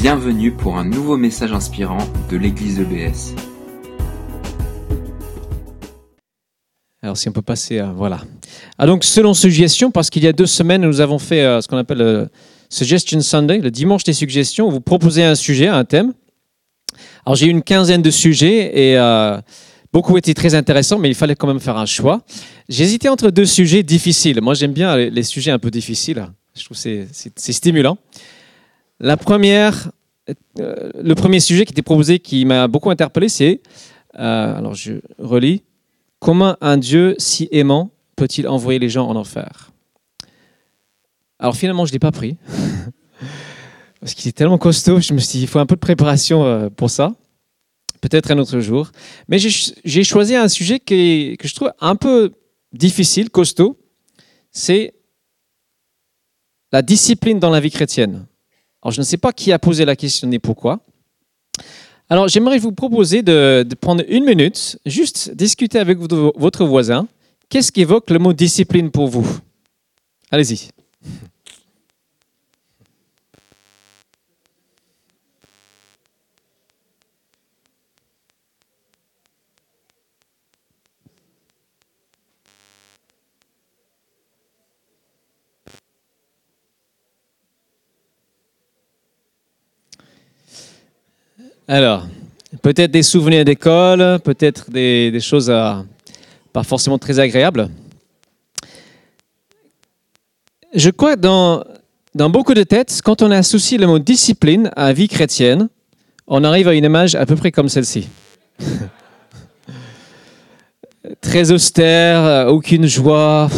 [0.00, 1.98] Bienvenue pour un nouveau message inspirant
[2.30, 3.34] de l'église EBS.
[7.02, 7.92] Alors si on peut passer à...
[7.92, 8.22] Voilà.
[8.78, 11.68] Ah donc selon suggestion, parce qu'il y a deux semaines, nous avons fait euh, ce
[11.68, 12.28] qu'on appelle le
[12.70, 16.14] Suggestion Sunday, le dimanche des suggestions, où vous proposez un sujet, un thème.
[17.26, 19.38] Alors j'ai eu une quinzaine de sujets et euh,
[19.92, 22.22] beaucoup étaient très intéressants, mais il fallait quand même faire un choix.
[22.70, 24.40] J'hésitais entre deux sujets difficiles.
[24.40, 26.26] Moi j'aime bien les, les sujets un peu difficiles.
[26.56, 27.06] Je trouve c'est
[27.52, 27.98] stimulant.
[29.02, 29.90] La première,
[30.58, 33.62] euh, le premier sujet qui était proposé, qui m'a beaucoup interpellé, c'est,
[34.18, 35.62] euh, alors je relis,
[36.18, 39.70] comment un Dieu si aimant peut-il envoyer les gens en enfer?
[41.38, 42.36] Alors finalement, je ne l'ai pas pris,
[44.00, 46.44] parce qu'il est tellement costaud, je me suis dit, il faut un peu de préparation
[46.44, 47.14] euh, pour ça,
[48.02, 48.92] peut-être un autre jour.
[49.28, 52.32] Mais j'ai choisi un sujet que je trouve un peu
[52.74, 53.78] difficile, costaud,
[54.50, 54.92] c'est
[56.70, 58.26] la discipline dans la vie chrétienne.
[58.82, 60.80] Alors, je ne sais pas qui a posé la question ni pourquoi.
[62.08, 67.06] Alors, j'aimerais vous proposer de, de prendre une minute, juste discuter avec vo- votre voisin.
[67.48, 69.26] Qu'est-ce qui évoque le mot discipline pour vous?
[70.30, 70.70] Allez-y.
[91.72, 92.08] Alors,
[92.62, 95.74] peut-être des souvenirs d'école, peut-être des, choses euh,
[96.52, 97.70] pas forcément très agréables.
[100.74, 101.62] Je crois que dans,
[102.12, 105.68] dans beaucoup de têtes, quand on associe le mot discipline à vie chrétienne,
[106.26, 108.08] on arrive à une image à peu près comme celle-ci.
[111.20, 113.48] très austère, euh, aucune joie,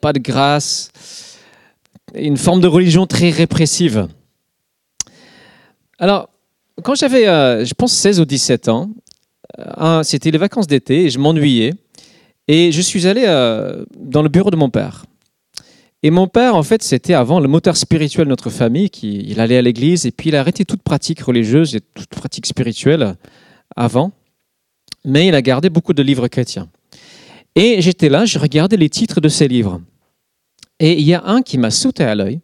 [0.00, 0.90] pas de grâce,
[2.14, 4.08] une forme de religion très répressive.
[5.98, 6.30] Alors,
[6.82, 8.90] quand j'avais, euh, je pense, 16 ou 17 ans,
[9.58, 11.74] euh, c'était les vacances d'été et je m'ennuyais.
[12.48, 15.04] Et je suis allé euh, dans le bureau de mon père.
[16.02, 18.90] Et mon père, en fait, c'était avant le moteur spirituel de notre famille.
[19.02, 22.46] Il allait à l'église et puis il a arrêté toute pratique religieuse et toute pratique
[22.46, 23.16] spirituelle
[23.76, 24.10] avant.
[25.04, 26.68] Mais il a gardé beaucoup de livres chrétiens.
[27.54, 29.80] Et j'étais là, je regardais les titres de ces livres.
[30.80, 32.40] Et il y a un qui m'a sauté à l'œil,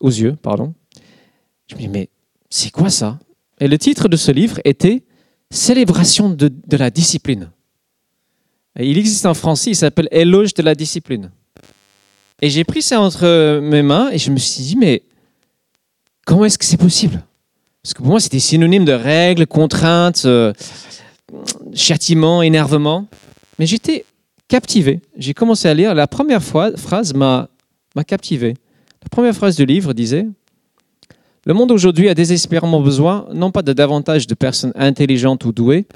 [0.00, 0.74] aux yeux, pardon.
[1.68, 2.08] Je me dis, mais
[2.50, 3.18] c'est quoi ça?
[3.60, 5.02] Et le titre de ce livre était
[5.50, 7.50] Célébration de, la discipline.
[8.78, 11.30] Il existe en français, il s'appelle Éloge de la discipline.
[12.42, 15.02] Et j'ai pris ça entre mes mains et je me suis dit, mais
[16.26, 17.24] comment est-ce que c'est possible?
[17.82, 20.52] Parce que pour moi, c'était synonyme de règles, contraintes, euh,
[21.74, 23.06] châtiment, énervement.
[23.58, 24.04] Mais j'étais
[24.48, 25.00] captivé.
[25.16, 25.94] J'ai commencé à lire.
[25.94, 27.48] La première phrase m'a
[28.06, 28.54] captivé.
[29.02, 30.26] La première phrase du livre disait
[31.48, 35.86] le monde aujourd'hui a désespérément besoin, non pas de davantage de personnes intelligentes ou douées,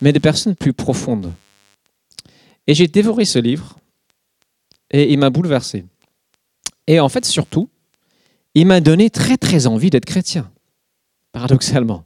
[0.00, 1.32] mais de personnes plus profondes.
[2.66, 3.76] Et j'ai dévoré ce livre
[4.90, 5.84] et il m'a bouleversé.
[6.88, 7.68] Et en fait, surtout,
[8.56, 10.50] il m'a donné très très envie d'être chrétien,
[11.30, 12.04] paradoxalement.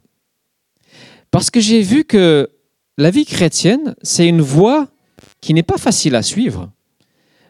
[1.31, 2.51] Parce que j'ai vu que
[2.99, 4.89] la vie chrétienne, c'est une voie
[5.39, 6.69] qui n'est pas facile à suivre,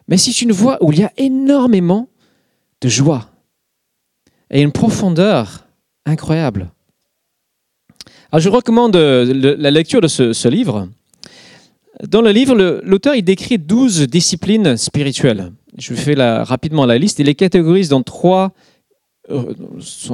[0.08, 2.08] mais c'est une voie où il y a énormément
[2.80, 3.31] de joie
[4.52, 5.66] et une profondeur
[6.04, 6.70] incroyable.
[8.30, 10.88] Alors, je recommande euh, la lecture de ce, livre.
[12.06, 15.52] Dans le livre, l'auteur décrit 12 disciplines spirituelles.
[15.78, 17.18] Je fais rapidement la liste.
[17.18, 18.52] Il les catégorise dans trois,
[19.30, 19.54] euh,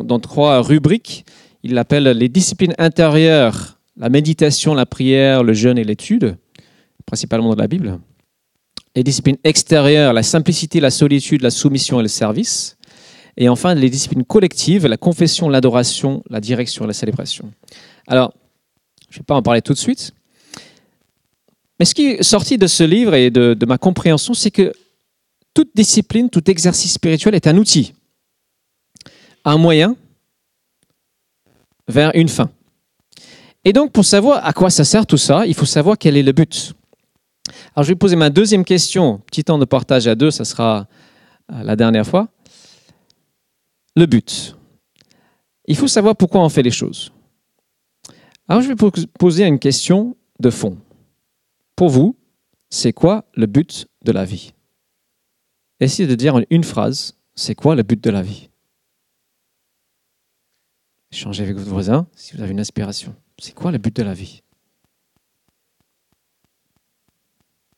[0.04, 1.24] dans trois rubriques.
[1.62, 6.36] Il l'appelle les disciplines intérieures, la méditation, la prière, le jeûne et l'étude,
[7.06, 7.98] principalement dans la Bible.
[8.94, 12.77] Les disciplines extérieures, la simplicité, la solitude, la soumission et le service.
[13.40, 17.52] Et enfin, les disciplines collectives, la confession, l'adoration, la direction la célébration.
[18.08, 18.34] Alors,
[19.10, 20.12] je ne vais pas en parler tout de suite.
[21.78, 24.72] Mais ce qui est sorti de ce livre et de, de ma compréhension, c'est que
[25.54, 27.94] toute discipline, tout exercice spirituel est un outil,
[29.44, 29.94] un moyen
[31.86, 32.50] vers une fin.
[33.64, 36.24] Et donc, pour savoir à quoi ça sert tout ça, il faut savoir quel est
[36.24, 36.74] le but.
[37.76, 39.20] Alors, je vais poser ma deuxième question.
[39.26, 40.88] Petit temps de partage à deux, ça sera
[41.52, 42.28] euh, la dernière fois
[43.98, 44.56] le but.
[45.66, 47.12] Il faut savoir pourquoi on fait les choses.
[48.48, 50.78] Alors je vais po- poser une question de fond.
[51.76, 52.16] Pour vous,
[52.70, 54.52] c'est quoi le but de la vie?
[55.80, 58.48] Essayez de dire en une phrase, c'est quoi le but de la vie?
[61.12, 63.14] Échangez avec votre voisin si vous avez une inspiration.
[63.38, 64.42] C'est quoi le but de la vie?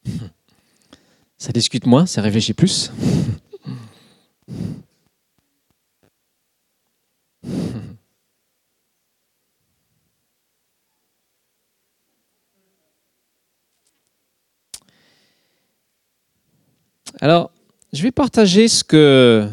[1.39, 2.93] Ça discute moins, ça réfléchit plus.
[17.21, 17.51] Alors,
[17.93, 19.49] je vais partager ce que,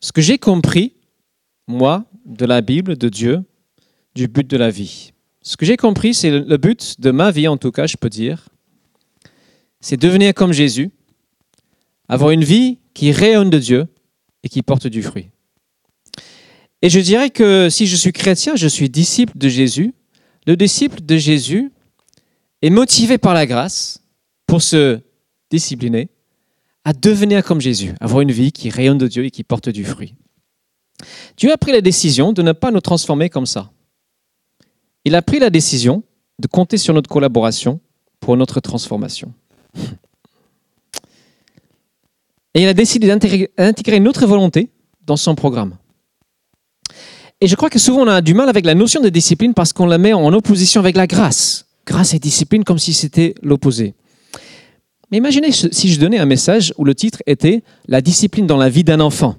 [0.00, 0.94] ce que j'ai compris,
[1.66, 3.42] moi, de la Bible, de Dieu,
[4.14, 5.12] du but de la vie.
[5.42, 8.10] Ce que j'ai compris, c'est le but de ma vie, en tout cas, je peux
[8.10, 8.48] dire,
[9.80, 10.90] c'est devenir comme Jésus,
[12.08, 13.86] avoir une vie qui rayonne de Dieu
[14.44, 15.30] et qui porte du fruit.
[16.82, 19.94] Et je dirais que si je suis chrétien, je suis disciple de Jésus.
[20.46, 21.72] Le disciple de Jésus
[22.60, 24.02] est motivé par la grâce
[24.46, 25.00] pour se
[25.50, 26.08] discipliner
[26.84, 29.84] à devenir comme Jésus, avoir une vie qui rayonne de Dieu et qui porte du
[29.84, 30.16] fruit.
[31.36, 33.70] Dieu a pris la décision de ne pas nous transformer comme ça.
[35.04, 36.02] Il a pris la décision
[36.40, 37.80] de compter sur notre collaboration
[38.18, 39.32] pour notre transformation.
[42.54, 44.70] Et il a décidé d'intégrer notre volonté
[45.06, 45.76] dans son programme.
[47.42, 49.72] Et je crois que souvent on a du mal avec la notion de discipline parce
[49.72, 51.66] qu'on la met en opposition avec la grâce.
[51.84, 53.94] Grâce et discipline comme si c'était l'opposé.
[55.10, 58.68] Mais imaginez si je donnais un message où le titre était La discipline dans la
[58.68, 59.34] vie d'un enfant.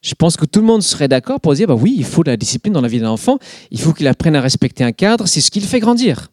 [0.00, 2.30] Je pense que tout le monde serait d'accord pour dire bah oui, il faut de
[2.30, 3.38] la discipline dans la vie d'un enfant,
[3.70, 6.28] il faut qu'il apprenne à respecter un cadre, c'est ce qui le fait grandir.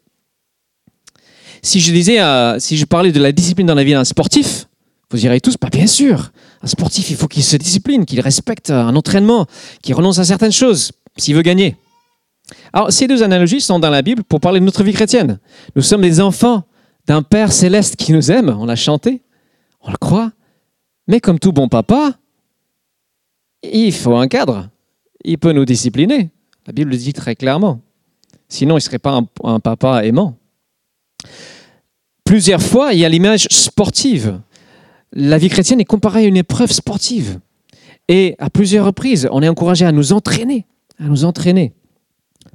[1.61, 2.19] Si je disais,
[2.59, 4.67] si je parlais de la discipline dans la vie d'un sportif,
[5.11, 6.31] vous direz tous, bah, bien sûr,
[6.61, 9.45] un sportif, il faut qu'il se discipline, qu'il respecte un entraînement,
[9.81, 11.75] qu'il renonce à certaines choses s'il veut gagner.
[12.71, 15.39] Alors, ces deux analogies sont dans la Bible pour parler de notre vie chrétienne.
[15.75, 16.63] Nous sommes des enfants
[17.07, 19.21] d'un Père céleste qui nous aime, on l'a chanté,
[19.81, 20.31] on le croit,
[21.07, 22.13] mais comme tout bon papa,
[23.63, 24.69] il faut un cadre.
[25.23, 26.29] Il peut nous discipliner.
[26.65, 27.81] La Bible le dit très clairement.
[28.47, 30.37] Sinon, il ne serait pas un papa aimant.
[32.23, 34.39] Plusieurs fois, il y a l'image sportive.
[35.13, 37.39] La vie chrétienne est comparée à une épreuve sportive.
[38.07, 40.65] Et à plusieurs reprises, on est encouragé à nous entraîner,
[40.99, 41.73] à nous entraîner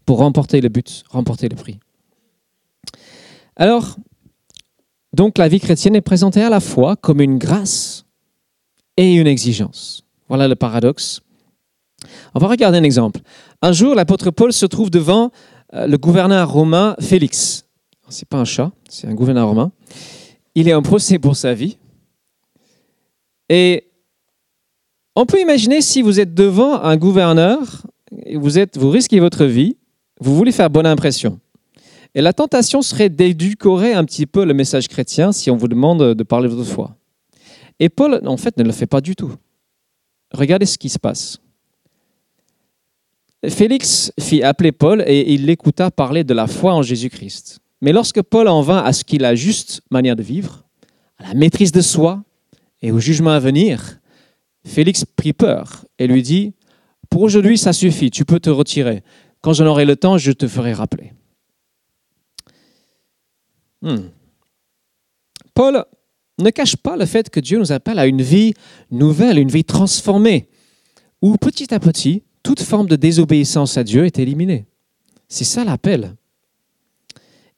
[0.04, 1.78] pour remporter le but, remporter le prix.
[3.56, 3.96] Alors,
[5.12, 8.04] donc la vie chrétienne est présentée à la fois comme une grâce
[8.96, 10.04] et une exigence.
[10.28, 11.20] Voilà le paradoxe.
[12.34, 13.20] On va regarder un exemple.
[13.62, 15.30] Un jour, l'apôtre Paul se trouve devant
[15.74, 17.66] euh, le gouverneur romain Félix.
[18.08, 19.72] C'est pas un chat, c'est un gouverneur romain.
[20.54, 21.78] Il est en procès pour sa vie.
[23.48, 23.84] Et
[25.14, 27.86] on peut imaginer si vous êtes devant un gouverneur,
[28.34, 29.76] vous, êtes, vous risquez votre vie,
[30.20, 31.40] vous voulez faire bonne impression.
[32.14, 36.14] Et la tentation serait d'éducorer un petit peu le message chrétien si on vous demande
[36.14, 36.96] de parler de votre foi.
[37.78, 39.34] Et Paul, en fait, ne le fait pas du tout.
[40.32, 41.38] Regardez ce qui se passe.
[43.48, 47.60] Félix fit appeler Paul et il l'écouta parler de la foi en Jésus-Christ.
[47.80, 50.64] Mais lorsque Paul en vint à ce qu'il a juste manière de vivre,
[51.18, 52.24] à la maîtrise de soi
[52.86, 53.98] et au jugement à venir,
[54.64, 56.54] Félix prit peur et lui dit,
[57.10, 59.02] Pour aujourd'hui, ça suffit, tu peux te retirer.
[59.40, 61.12] Quand j'en aurai le temps, je te ferai rappeler.
[63.82, 64.02] Hmm.
[65.52, 65.84] Paul
[66.38, 68.54] ne cache pas le fait que Dieu nous appelle à une vie
[68.92, 70.48] nouvelle, une vie transformée,
[71.20, 74.66] où petit à petit, toute forme de désobéissance à Dieu est éliminée.
[75.26, 76.14] C'est ça l'appel.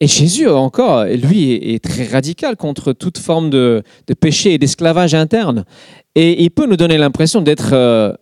[0.01, 3.83] Et Jésus, encore, lui, est, très radical contre toute forme de,
[4.19, 5.65] péché et d'esclavage interne.
[6.15, 8.13] Et il peut nous donner l'impression d'être euh,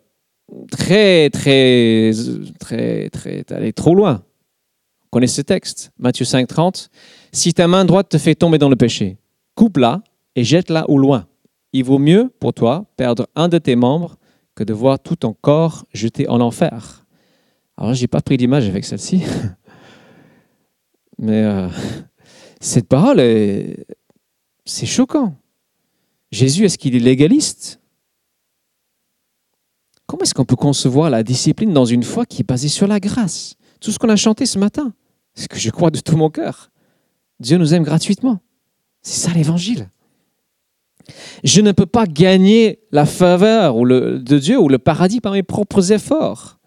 [0.72, 2.12] très, très,
[2.60, 4.24] très, très, aller trop loin.
[5.04, 6.90] Vous connaissez ce texte, Matthieu 5, 30.
[7.32, 9.18] Si ta main droite te fait tomber dans le péché,
[9.56, 10.02] coupe-la
[10.36, 11.28] et jette-la au loin.
[11.74, 14.18] Il vaut mieux pour toi perdre un de tes membres
[14.56, 17.06] que de voir tout ton corps jeté en enfer.
[17.78, 19.22] Alors, je n'ai pas pris d'image avec celle-ci,
[21.18, 21.68] mais euh,
[22.62, 23.22] cette parole,
[24.66, 25.36] c'est choquant.
[26.32, 27.80] Jésus, est-ce qu'il est légaliste?
[30.06, 33.00] Comment est-ce qu'on peut concevoir la discipline dans une foi qui est basée sur la
[33.00, 33.56] grâce?
[33.82, 34.94] Tout ce qu'on a chanté ce matin,
[35.36, 36.72] ce que je crois de tout mon cœur.
[37.40, 38.40] Dieu nous aime gratuitement.
[39.02, 39.90] C'est ça l'évangile.
[41.44, 45.92] Je ne peux pas gagner la faveur de Dieu ou le paradis par mes propres
[45.92, 46.58] efforts.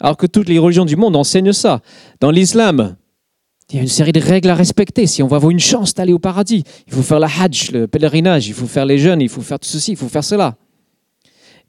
[0.00, 1.80] Alors que toutes les religions du monde enseignent ça.
[2.20, 2.96] Dans l'islam,
[3.70, 5.06] il y a une série de règles à respecter.
[5.06, 7.86] Si on veut avoir une chance d'aller au paradis, il faut faire la hajj, le
[7.86, 10.56] pèlerinage, il faut faire les jeûnes, il faut faire tout ceci, il faut faire cela.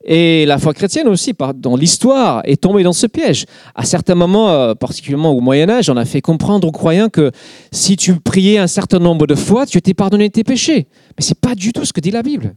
[0.06, 3.46] Et la foi chrétienne aussi, dans l'histoire, est tombée dans ce piège.
[3.76, 7.32] À certains moments, euh, particulièrement au Moyen Âge, on a fait comprendre aux croyants que
[7.74, 10.88] si tu priais un certain nombre de fois, tu étais pardonné de tes péchés.
[11.18, 12.56] Mais ce n'est pas du tout ce que dit la Bible.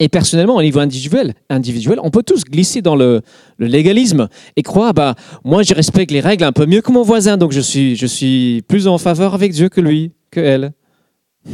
[0.00, 3.22] Et personnellement, au niveau individuel, individuel on peut tous glisser dans le,
[3.58, 7.36] légalisme et croire, bah, moi je respecte les règles un peu mieux que mon voisin,
[7.36, 10.72] donc je suis, je suis plus en faveur avec Dieu que lui, que elle.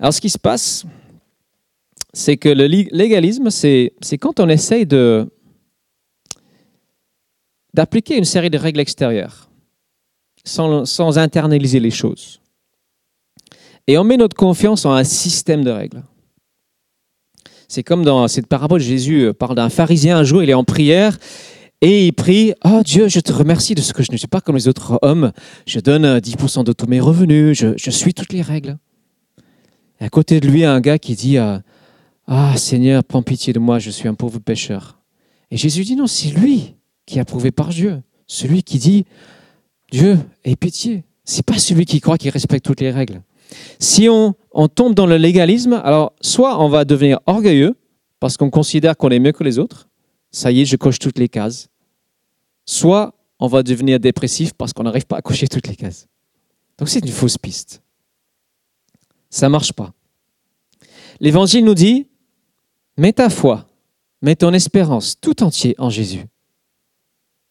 [0.00, 0.84] Alors ce qui se passe,
[2.12, 5.28] c'est que le légalisme, c'est quand on essaye de
[7.74, 9.50] d'appliquer une série de règles extérieures
[10.44, 12.40] sans, sans, internaliser les choses.
[13.86, 16.02] Et on met notre confiance en un système de règles.
[17.68, 21.18] C'est comme dans cette parabole, Jésus parle d'un pharisien un jour, il est en prière
[21.80, 24.40] et il prie Oh Dieu, je te remercie de ce que je ne suis pas
[24.40, 25.32] comme les autres hommes.
[25.66, 28.78] Je donne 10% de tous mes revenus, je, suis toutes les règles.
[30.00, 33.90] À côté de lui, un gars qui dit Ah Seigneur, prends pitié de moi, je
[33.90, 34.98] suis un pauvre pécheur.
[35.50, 36.74] Et Jésus dit Non, c'est lui
[37.06, 38.02] qui est approuvé par Dieu.
[38.26, 39.04] Celui qui dit
[39.92, 41.04] Dieu, aie pitié.
[41.24, 43.22] C'est pas celui qui croit qu'il respecte toutes les règles.
[43.78, 44.34] Si on,
[44.68, 47.74] tombe dans le légalisme, alors soit on va devenir orgueilleux
[48.20, 49.88] parce qu'on considère qu'on est mieux que les autres,
[50.30, 51.68] ça y est, je coche toutes les cases.
[52.64, 56.06] Soit on va devenir dépressif parce qu'on n'arrive pas à cocher toutes les cases.
[56.78, 57.82] Donc c'est une fausse piste.
[59.30, 59.92] Ça marche pas.
[61.20, 62.08] L'évangile nous dit
[62.96, 63.66] mets ta foi,
[64.22, 66.26] mets ton espérance tout entier en Jésus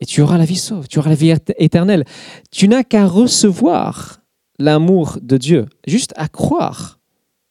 [0.04, 2.04] et tu auras la vie sauve, tu auras la vie éternelle.
[2.52, 4.22] Tu n'as qu'à recevoir
[4.60, 7.00] l'amour de Dieu, juste à croire.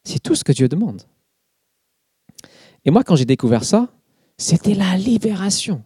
[0.03, 1.03] C'est tout ce que Dieu demande.
[2.85, 3.89] Et moi, quand j'ai découvert ça,
[4.37, 5.83] c'était la libération.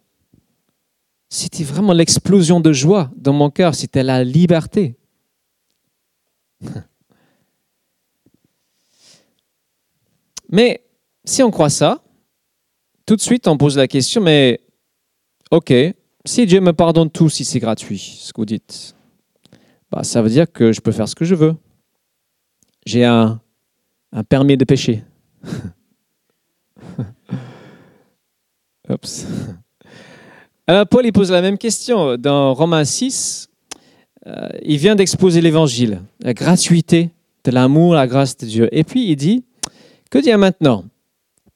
[1.29, 4.95] C'était vraiment l'explosion de joie dans mon cœur, c'était la liberté.
[10.49, 10.81] Mais
[11.25, 12.01] si on croit ça,
[13.05, 14.61] tout de suite on pose la question, mais
[15.51, 15.73] ok,
[16.25, 18.95] si Dieu me pardonne tout, si c'est gratuit, ce que vous dites,
[19.91, 21.55] bah, ça veut dire que je peux faire ce que je veux.
[22.85, 23.39] J'ai un,
[24.29, 25.03] permis de péché.
[30.67, 33.49] Alors Paul il pose la même question dans Romains 6.
[34.25, 37.11] Euh, il vient d'exposer l'évangile, la gratuité
[37.43, 38.69] de l'amour, la grâce de Dieu.
[38.71, 39.43] Et puis il dit,
[40.09, 40.85] que dire maintenant?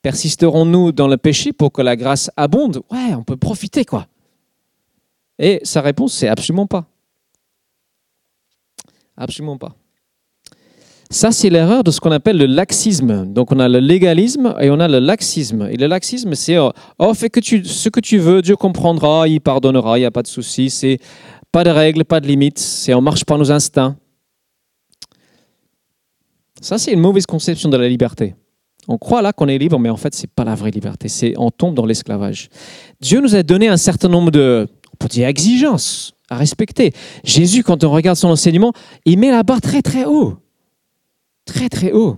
[0.02, 2.82] Persisterons-nous dans le péché pour que la grâce abonde?
[2.90, 4.08] Ouais, on peut profiter quoi.
[5.38, 6.91] Et sa réponse, c'est absolument pas.
[9.22, 9.76] Absolument pas.
[11.12, 13.28] Ça, c'est l'erreur de ce qu'on appelle le laxisme.
[13.28, 15.68] Donc, on a le légalisme et on a le laxisme.
[15.70, 19.28] Et le laxisme, c'est oh, oh fais que tu, ce que tu veux, Dieu comprendra,
[19.28, 20.72] il pardonnera, il n'y a pas de souci.
[20.72, 20.98] C'est
[21.52, 22.58] pas de règles, pas de limites.
[22.58, 23.96] C'est on marche par nos instincts.
[26.62, 28.34] Ça, c'est une mauvaise conception de la liberté.
[28.88, 31.10] On croit là qu'on est libre, mais en fait, ce n'est pas la vraie liberté.
[31.10, 32.50] C'est on tombe dans l'esclavage.
[33.00, 34.68] Dieu nous a donné un certain nombre de
[35.02, 36.94] peut dire exigence à respecter.
[37.24, 38.74] Jésus, quand on regarde son enseignement,
[39.06, 40.38] il met la barre très très haut.
[41.46, 42.18] Très très haut.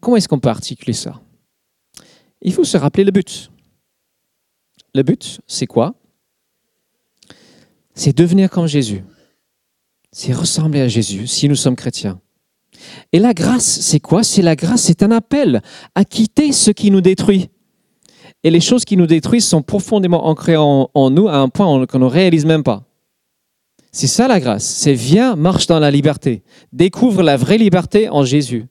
[0.00, 1.20] comment est-ce qu'on peut articuler ça?
[2.42, 3.50] Il faut se rappeler le but.
[4.94, 5.94] Le but, c'est quoi?
[7.94, 9.02] C'est devenir comme Jésus.
[10.12, 12.20] C'est ressembler à Jésus si nous sommes chrétiens.
[13.12, 14.22] Et la grâce, c'est quoi?
[14.22, 15.62] C'est la grâce, c'est un appel
[15.94, 17.50] à quitter ce qui nous détruit.
[18.42, 21.98] Et les choses qui nous détruisent sont profondément ancrées en, nous à un point qu'on
[21.98, 22.84] ne réalise même pas.
[23.92, 24.64] C'est ça la grâce.
[24.64, 26.42] C'est viens, marche dans la liberté.
[26.72, 28.66] Découvre la vraie liberté en Jésus.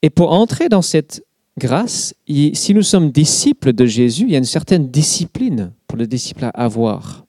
[0.00, 1.24] Et pour entrer dans cette
[1.58, 6.06] grâce, si nous sommes disciples de Jésus, il y a une certaine discipline pour le
[6.06, 7.26] disciple à avoir.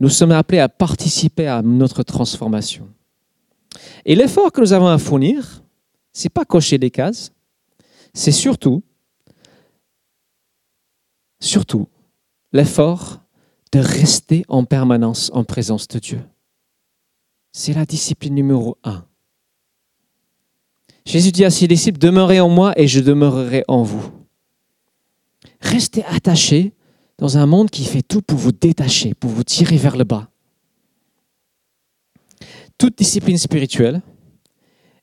[0.00, 2.88] Nous sommes appelés à participer à notre transformation.
[4.04, 5.62] Et l'effort que nous avons à fournir,
[6.12, 7.32] c'est pas cocher des cases,
[8.16, 8.82] c'est surtout,
[11.38, 11.86] surtout,
[12.52, 13.20] l'effort
[13.72, 16.20] de rester en permanence en présence de Dieu.
[17.52, 19.04] C'est la discipline numéro un.
[21.04, 24.10] Jésus dit à ses disciples, demeurez en moi et je demeurerai en vous.
[25.60, 26.72] Restez attachés
[27.18, 30.30] dans un monde qui fait tout pour vous détacher, pour vous tirer vers le bas.
[32.78, 34.00] Toute discipline spirituelle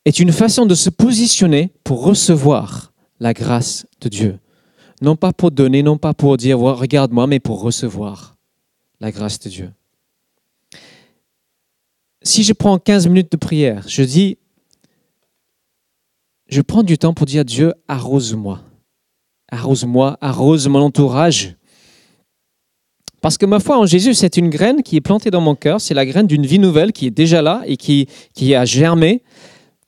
[0.03, 2.92] est une façon de se positionner pour recevoir
[3.23, 4.39] la grâce de Dieu.
[5.01, 8.35] Non pas pour donner, non pas pour dire, regarde-moi, mais pour recevoir
[8.99, 9.71] la grâce de Dieu.
[12.21, 14.37] Si je prends 15 minutes de prière, je dis,
[16.49, 18.59] je prends du temps pour dire, Dieu, arrose-moi.
[19.49, 21.55] Arrose-moi, arrose mon entourage.
[23.21, 25.79] Parce que ma foi en Jésus, c'est une graine qui est plantée dans mon cœur,
[25.79, 29.23] c'est la graine d'une vie nouvelle qui est déjà là et qui, qui a germé.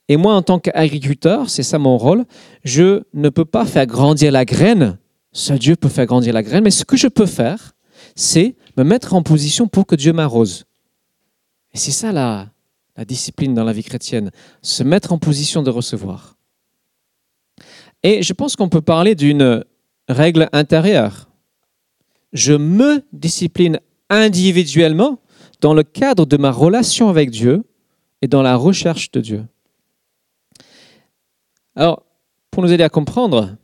[0.08, 2.26] Et moi, en tant qu'agriculteur, c'est ça mon rôle,
[2.64, 4.98] je ne peux pas faire grandir la graine.
[5.32, 7.76] Seul Dieu peut faire grandir la graine, mais ce que je peux faire,
[8.16, 10.66] c'est me mettre en position pour que Dieu m'arrose.
[11.74, 12.48] Et c'est ça la,
[13.06, 14.32] discipline dans la vie chrétienne,
[14.62, 16.38] se mettre en position de recevoir.
[18.04, 19.66] Et je pense qu'on peut parler d'une
[20.08, 21.30] règle intérieure.
[22.32, 25.20] Je me discipline individuellement
[25.62, 27.64] dans le cadre de ma relation avec Dieu
[28.22, 29.46] et dans la recherche de Dieu.
[31.76, 32.06] Alors,
[32.52, 33.58] pour nous aider à comprendre,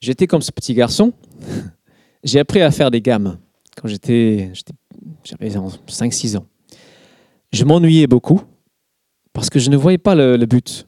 [0.00, 1.12] j'étais comme ce petit garçon.
[2.24, 3.38] J'ai appris à faire des gammes
[3.76, 4.52] quand j'étais,
[5.22, 6.46] j'avais 5-6 ans.
[7.52, 8.42] Je m'ennuyais beaucoup
[9.32, 10.86] parce que je ne voyais pas le, le but.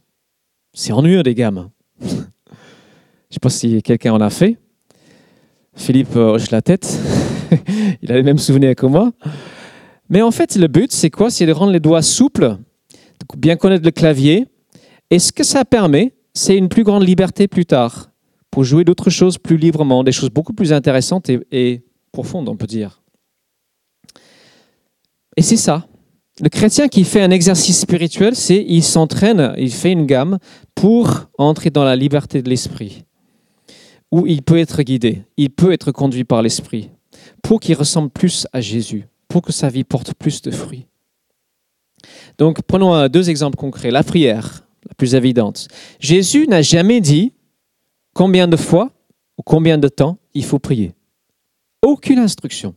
[0.75, 1.71] C'est ennuyeux des gammes.
[2.01, 2.21] je ne
[3.31, 4.59] sais pas si quelqu'un en a fait.
[5.75, 6.99] Philippe hoche la tête.
[8.03, 9.13] Il a les mêmes souvenirs que moi.
[10.09, 11.31] Mais en fait, le but, c'est quoi?
[11.31, 12.57] C'est de rendre les doigts souples,
[12.91, 14.49] de bien connaître le clavier.
[15.11, 18.11] Et ce que ça permet, c'est une plus grande liberté plus tard
[18.51, 22.67] pour jouer d'autres choses plus librement, des choses beaucoup plus intéressantes et, profondes, on peut
[22.67, 23.03] dire?
[25.37, 25.87] Et c'est ça.
[26.41, 30.39] Le chrétien qui fait un exercice spirituel, c'est il s'entraîne, il fait une gamme
[30.75, 33.05] pour entrer dans la liberté de l'esprit,
[34.11, 36.91] où il peut être guidé, il peut être conduit par l'esprit,
[37.43, 40.87] pour qu'il ressemble plus à Jésus, pour que sa vie porte plus de fruits.
[42.39, 43.91] Donc prenons deux exemples concrets.
[43.91, 45.69] La prière, la plus évidente.
[46.01, 47.33] Jésus n'a jamais dit
[48.13, 48.91] combien de fois
[49.39, 50.93] ou combien de temps il faut prier.
[51.83, 52.75] Aucune instruction.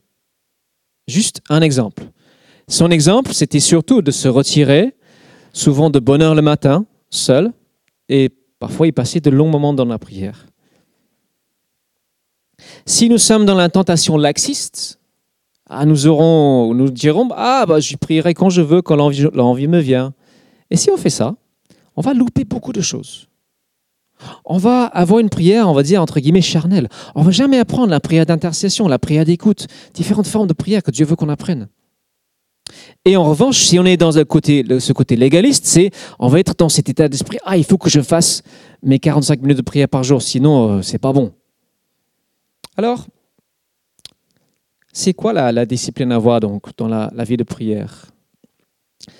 [1.07, 2.03] Juste un exemple.
[2.69, 4.95] Son exemple, c'était surtout de se retirer,
[5.51, 7.51] souvent de bonne heure le matin, seul,
[8.07, 8.29] et
[8.59, 10.45] parfois il passait de longs moments dans la prière.
[12.85, 14.99] Si nous sommes dans la tentation laxiste,
[15.69, 19.79] ah, nous, aurons, nous dirons Ah, bah, je prierai quand je veux, quand l'envie me
[19.79, 20.13] vient.
[20.69, 21.35] Et si on fait ça,
[21.95, 23.27] on va louper beaucoup de choses.
[24.45, 26.87] On va avoir une prière, on va dire, entre guillemets, charnelle.
[27.15, 30.83] On ne va jamais apprendre la prière d'intercession, la prière d'écoute, différentes formes de prière
[30.83, 31.67] que Dieu veut qu'on apprenne.
[33.05, 36.69] Et en revanche, si on est dans ce côté légaliste, c'est on va être dans
[36.69, 38.41] cet état d'esprit ah il faut que je fasse
[38.81, 41.33] mes 45 minutes de prière par jour, sinon euh, c'est pas bon.
[42.77, 43.05] Alors,
[44.93, 48.07] c'est quoi la, discipline à avoir donc dans la vie de prière?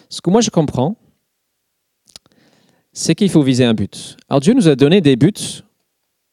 [0.09, 0.95] Ce que moi je comprends,
[2.93, 4.15] c'est qu'il faut viser un but.
[4.29, 5.63] Alors Dieu nous a donné des buts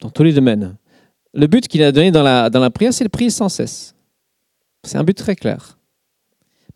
[0.00, 0.76] dans tous les domaines.
[1.32, 3.94] Le but qu'il a donné dans la, dans la prière, c'est de prier sans cesse.
[4.84, 5.78] C'est un but très clair.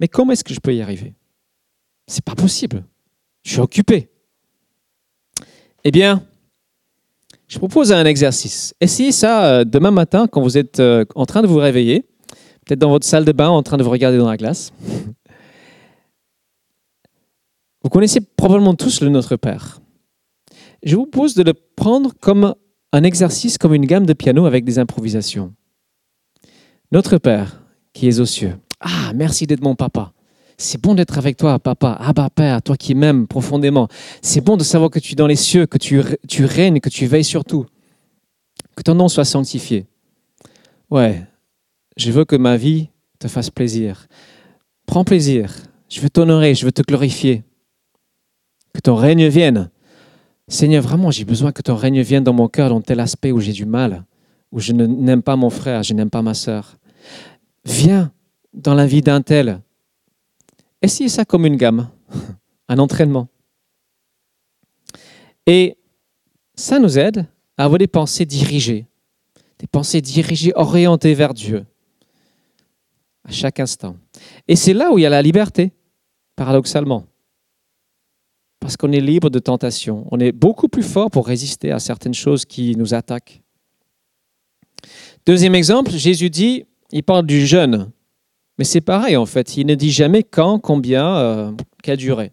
[0.00, 1.14] Mais comment est-ce que je peux y arriver?
[2.06, 2.84] C'est pas possible.
[3.42, 4.08] Je suis occupé.
[5.84, 6.22] Eh bien,
[7.46, 8.74] je propose un exercice.
[8.80, 12.06] Essayez ça euh, demain matin quand vous êtes euh, en train de vous réveiller,
[12.64, 14.72] peut-être dans votre salle de bain en train de vous regarder dans la glace.
[17.84, 19.80] Vous connaissez probablement tous le Notre Père.
[20.82, 22.54] Je vous propose de le prendre comme
[22.92, 25.54] un exercice, comme une gamme de piano avec des improvisations.
[26.92, 28.56] Notre Père, qui es aux cieux.
[28.80, 30.14] Ah, merci d'être mon papa.
[30.56, 31.98] C'est bon d'être avec toi, papa.
[32.00, 33.88] Ah bah Père, toi qui m'aimes profondément.
[34.22, 36.88] C'est bon de savoir que tu es dans les cieux, que tu, tu règnes, que
[36.88, 37.66] tu veilles sur tout.
[38.76, 39.86] Que ton nom soit sanctifié.
[40.90, 41.26] Ouais,
[41.98, 44.06] je veux que ma vie te fasse plaisir.
[44.86, 45.52] Prends plaisir.
[45.90, 47.44] Je veux t'honorer, je veux te glorifier
[48.74, 49.70] que ton règne vienne.
[50.48, 53.40] Seigneur, vraiment, j'ai besoin que ton règne vienne dans mon cœur dans tel aspect où
[53.40, 54.04] j'ai du mal,
[54.52, 56.76] où je n'aime pas mon frère, je n'aime pas ma sœur.
[57.64, 58.12] Viens
[58.52, 59.60] dans la vie d'un tel.
[60.82, 61.88] Essayez ça comme une gamme,
[62.68, 63.28] un entraînement.
[65.46, 65.78] Et
[66.54, 68.86] ça nous aide à avoir des pensées dirigées,
[69.58, 71.64] des pensées dirigées, orientées vers Dieu,
[73.26, 73.96] à chaque instant.
[74.48, 75.72] Et c'est là où il y a la liberté,
[76.36, 77.06] paradoxalement
[78.64, 80.06] parce qu'on est libre de tentation.
[80.10, 83.42] On est beaucoup plus fort pour résister à certaines choses qui nous attaquent.
[85.26, 87.90] Deuxième exemple, Jésus dit, il parle du jeûne.
[88.56, 92.32] Mais c'est pareil en fait, il ne dit jamais quand, combien, euh, quelle durée.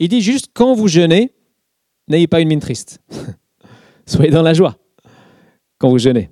[0.00, 1.30] Il dit juste quand vous jeûnez,
[2.08, 2.98] n'ayez pas une mine triste.
[4.06, 4.76] Soyez dans la joie
[5.78, 6.28] quand vous jeûnez.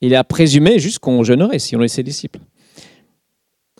[0.00, 2.38] Il a présumé juste qu'on jeûnerait si on est ses disciples.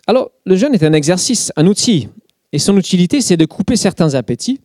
[0.05, 2.09] Alors, le jeûne est un exercice, un outil,
[2.53, 4.59] et son utilité, c'est de couper certains appétits,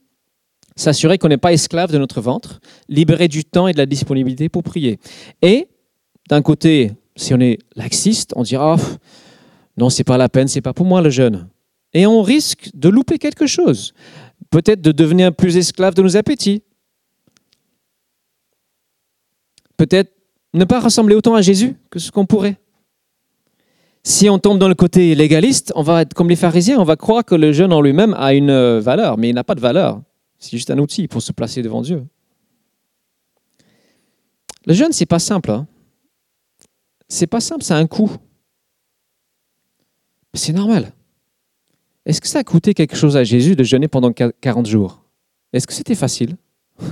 [0.74, 4.48] s'assurer qu'on n'est pas esclave de notre ventre, libérer du temps et de la disponibilité
[4.48, 4.98] pour prier.
[5.42, 5.68] Et
[6.28, 8.96] d'un côté, si on est laxiste, on dira oh,
[9.76, 11.48] non, c'est pas la peine, c'est pas pour moi le jeûne.
[11.92, 13.94] Et on risque de louper quelque chose,
[14.50, 16.62] peut-être de devenir plus esclave de nos appétits.
[19.76, 20.12] Peut-être
[20.52, 22.58] ne pas ressembler autant à Jésus que ce qu'on pourrait.
[24.08, 26.94] Si on tombe dans le côté légaliste, on va être comme les pharisiens, on va
[26.94, 29.60] croire que le jeûne en lui-même a une euh, valeur, mais il n'a pas de
[29.60, 30.00] valeur.
[30.38, 32.04] C'est juste un outil pour se placer devant Dieu.
[34.64, 35.50] Le jeûne, c'est pas simple.
[35.50, 35.66] Hein.
[37.08, 38.12] C'est pas simple, c'est un coût.
[40.34, 40.92] C'est normal.
[42.04, 45.02] Est-ce que ça a coûté quelque chose à Jésus de jeûner pendant 40 jours?
[45.52, 46.36] Est-ce que c'était facile?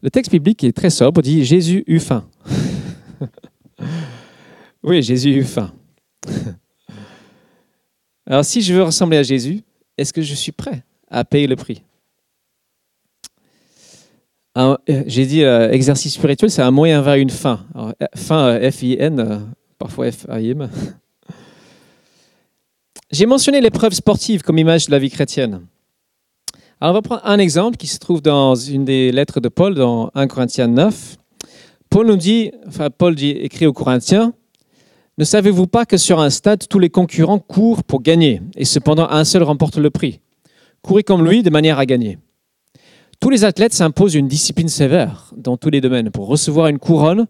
[0.00, 2.24] Le texte biblique est très sobre, dit Jésus eut faim.
[4.84, 5.72] Oui, Jésus eut faim.
[8.26, 9.62] Alors si je veux ressembler à Jésus,
[9.96, 11.82] est-ce que je suis prêt à payer le prix?
[14.58, 17.64] Euh, J'ai dit euh, exercice spirituel, c'est un moyen vers une fin.
[18.14, 20.68] fin, euh, F-I-N, parfois F-I-M.
[23.10, 25.62] J'ai mentionné l'épreuve sportive comme image de la vie chrétienne.
[26.78, 29.74] Alors on va prendre un exemple qui se trouve dans une des lettres de Paul,
[29.74, 31.16] dans 1 Corinthiens 9.
[31.88, 34.34] Paul nous dit, enfin Paul écrit aux Corinthiens,
[35.16, 39.08] ne savez-vous pas que sur un stade, tous les concurrents courent pour gagner, et cependant
[39.08, 40.20] un seul remporte le prix?
[40.82, 42.18] Courez comme lui de manière à gagner.
[43.20, 47.26] Tous les athlètes s'imposent une discipline sévère dans tous les domaines pour recevoir une couronne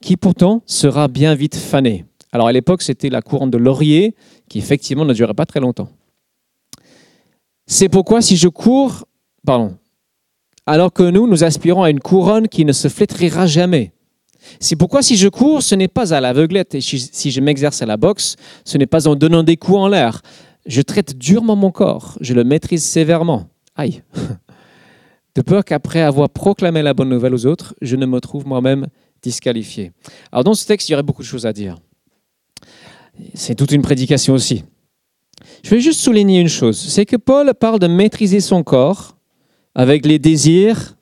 [0.00, 2.04] qui pourtant sera bien vite fanée.
[2.32, 4.14] Alors à l'époque, c'était la couronne de laurier
[4.48, 5.88] qui effectivement ne durait pas très longtemps.
[7.66, 9.06] C'est pourquoi si je cours,
[10.66, 13.92] alors que nous, nous aspirons à une couronne qui ne se flétrira jamais.
[14.60, 17.86] C'est pourquoi si je cours, ce n'est pas à l'aveuglette, et si je m'exerce à
[17.86, 20.22] la boxe, ce n'est pas en donnant des coups en l'air.
[20.66, 23.48] Je traite durement mon corps, je le maîtrise sévèrement.
[23.76, 24.02] Aïe.
[25.34, 28.88] De peur qu'après avoir proclamé la bonne nouvelle aux autres, je ne me trouve moi-même
[29.22, 29.92] disqualifié.
[30.32, 31.76] Alors dans ce texte, il y aurait beaucoup de choses à dire.
[33.34, 34.64] C'est toute une prédication aussi.
[35.62, 39.16] Je vais juste souligner une chose, c'est que Paul parle de maîtriser son corps
[39.74, 40.96] avec les désirs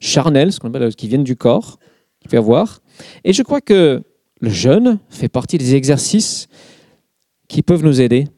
[0.00, 1.78] charnels, ce qu'on appelle, qui viennent du corps,
[2.20, 2.80] qu'il peut avoir.
[3.24, 4.02] Et je crois que
[4.40, 6.48] le jeûne fait partie des exercices
[7.48, 8.28] qui peuvent nous aider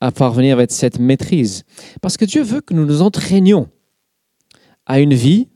[0.00, 1.64] à parvenir avec cette maîtrise.
[2.00, 3.68] Parce que Dieu veut que nous nous entraînions
[4.86, 5.48] à une vie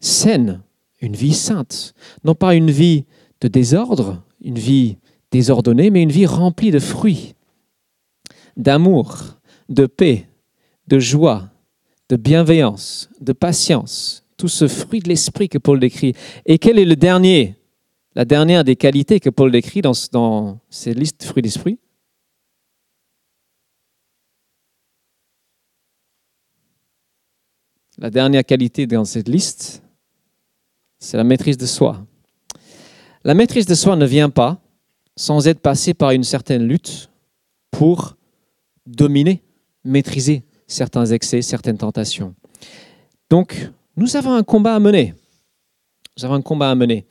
[0.00, 0.62] saine,
[1.00, 1.94] une vie sainte.
[2.24, 3.04] Non pas une vie
[3.40, 4.96] de désordre, une vie
[5.30, 7.34] désordonnée, mais une vie remplie de fruits,
[8.56, 10.28] d'amour, de paix,
[10.88, 11.50] de joie,
[12.08, 16.14] de bienveillance, de patience, tout ce fruit de l'esprit que Paul décrit.
[16.46, 17.54] Et quel est le dernier,
[18.16, 21.78] la dernière des qualités que Paul décrit dans, dans ces listes fruits d'esprit?
[27.98, 29.84] La dernière qualité dans cette liste,
[30.98, 32.04] c'est la maîtrise de soi.
[33.22, 34.60] La maîtrise de soi ne vient pas
[35.14, 37.12] sans être passé par une certaine lutte
[37.70, 38.16] pour
[38.86, 39.44] dominer,
[39.84, 42.34] maîtriser certains excès, certaines tentations.
[43.30, 45.14] Donc, nous avons un combat à mener.
[46.16, 47.06] Nous avons un combat à mener.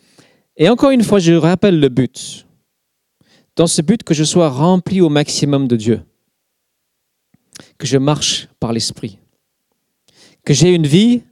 [0.57, 2.45] Et encore une fois, je rappelle le but.
[3.55, 6.01] Dans ce but, que je sois rempli au maximum de Dieu.
[7.77, 9.19] Que je marche par l'Esprit.
[10.45, 11.23] Que j'ai une vie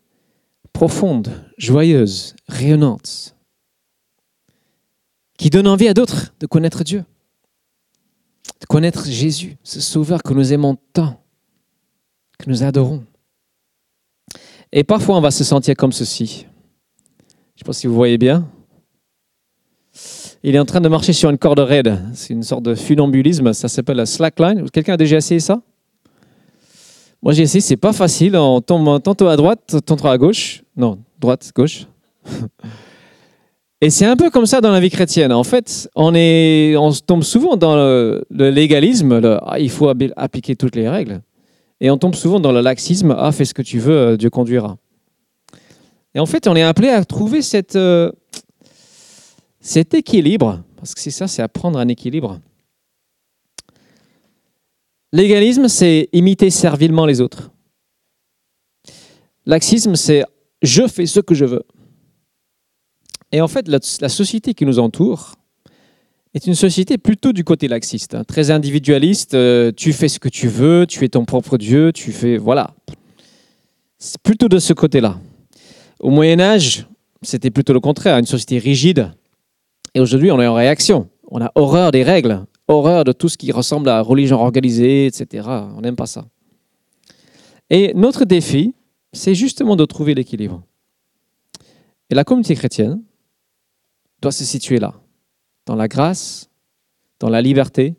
[0.74, 3.36] profonde, joyeuse, rayonnante.
[5.38, 7.04] Qui donne envie à d'autres de connaître Dieu.
[8.62, 11.24] De connaître Jésus, ce Sauveur que nous aimons tant,
[12.38, 13.06] que nous adorons.
[14.72, 16.46] Et parfois, on va se sentir comme ceci.
[16.46, 18.48] Je ne sais pas si vous voyez bien.
[20.44, 22.00] Il est en train de marcher sur une corde raide.
[22.14, 23.52] C'est une sorte de funambulisme.
[23.54, 24.70] Ça s'appelle la slackline.
[24.70, 25.62] Quelqu'un a déjà essayé ça?
[27.22, 27.62] Moi, j'ai essayé.
[27.62, 28.38] C'est pas facile.
[28.38, 30.64] On tombe tantôt à droite, tantôt à gauche.
[30.78, 31.88] Non, droite, gauche.
[33.82, 35.32] Et c'est un peu comme ça dans la vie chrétienne.
[35.32, 39.20] En fait, on, est, on tombe souvent dans le, légalisme.
[39.46, 41.22] Ah, il faut appliquer toutes les règles.
[41.82, 44.30] Et on tombe souvent dans le laxisme, ah, fais ce que tu veux, euh, Dieu
[44.30, 44.78] conduira.
[46.14, 47.40] Et en fait, on est appelé à trouver
[47.76, 48.12] euh,
[49.62, 52.40] cet équilibre, parce que c'est ça, c'est apprendre un équilibre.
[55.12, 57.52] Légalisme, c'est imiter servilement les autres.
[59.46, 60.26] Laxisme, c'est
[60.62, 61.64] je fais ce que je veux.
[63.32, 65.39] Et en fait, la société qui nous entoure,
[66.34, 68.24] est une société plutôt du côté laxiste, hein.
[68.24, 69.34] très individualiste.
[69.34, 72.38] Euh, tu fais ce que tu veux, tu es ton propre Dieu, tu fais.
[72.38, 72.76] Voilà.
[73.98, 75.20] C'est plutôt de ce côté-là.
[76.00, 76.88] Au Moyen-Âge,
[77.22, 79.12] c'était plutôt le contraire, une société rigide.
[79.96, 81.10] Et aujourd'hui, on est en réaction.
[81.32, 85.48] On a horreur des règles, horreur de tout ce qui ressemble à religion organisée, etc.
[85.76, 86.26] On n'aime pas ça.
[87.70, 88.74] Et notre défi,
[89.14, 90.64] c'est justement de trouver l'équilibre.
[92.10, 93.02] Et la communauté chrétienne
[94.22, 94.94] doit se situer là
[95.70, 96.50] dans la grâce,
[97.20, 97.94] dans la liberté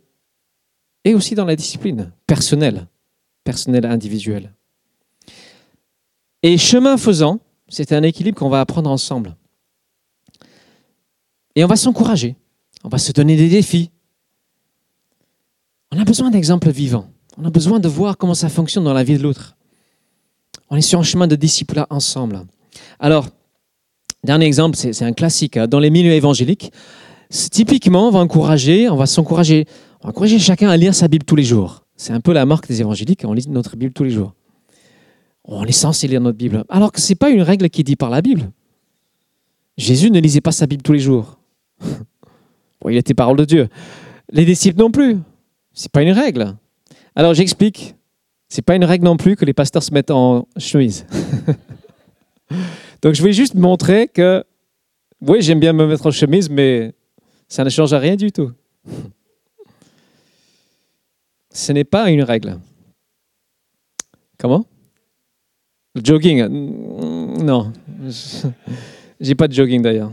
[1.05, 2.89] et aussi dans la discipline personnelle,
[3.45, 4.53] personnelle individuelle.
[6.43, 9.37] Et chemin faisant, c'est un équilibre qu'on va apprendre ensemble.
[11.55, 12.35] Et on va s'encourager,
[12.83, 13.93] on va se donner des défis.
[15.93, 17.07] On a besoin d'exemples vivants.
[17.37, 19.57] On a besoin de voir comment ça fonctionne dans la vie de l'autre.
[20.71, 22.45] On est sur un chemin de discipline ensemble.
[22.99, 23.29] Alors,
[24.25, 25.57] dernier exemple, c'est un classique.
[25.57, 25.69] Hein.
[25.69, 26.73] Dans les milieux évangéliques,
[27.31, 29.67] typiquement, on va encourager, on va s'encourager,
[30.01, 31.85] on va encourager chacun à lire sa Bible tous les jours.
[31.97, 34.35] C'est un peu la marque des évangéliques, on lit notre Bible tous les jours.
[35.45, 36.65] On est censé lire notre Bible.
[36.69, 38.51] Alors que ce n'est pas une règle qui est dit par la Bible.
[39.77, 41.39] Jésus ne lisait pas sa Bible tous les jours.
[41.81, 43.69] bon, il était parole de Dieu.
[44.33, 45.19] Les disciples non plus.
[45.73, 46.57] Ce n'est pas une règle.
[47.15, 47.95] Alors j'explique.
[48.49, 51.07] Ce n'est pas une règle non plus que les pasteurs se mettent en chemise.
[53.03, 54.45] Donc je vais juste montrer que,
[55.21, 56.93] oui, j'aime bien me mettre en chemise, mais
[57.51, 58.53] ça ne change rien du tout.
[61.53, 62.59] ce n'est pas une règle.
[64.39, 64.65] Comment?
[65.95, 67.73] Le jogging mm, Non.
[69.21, 70.13] J'ai pas de jogging d'ailleurs.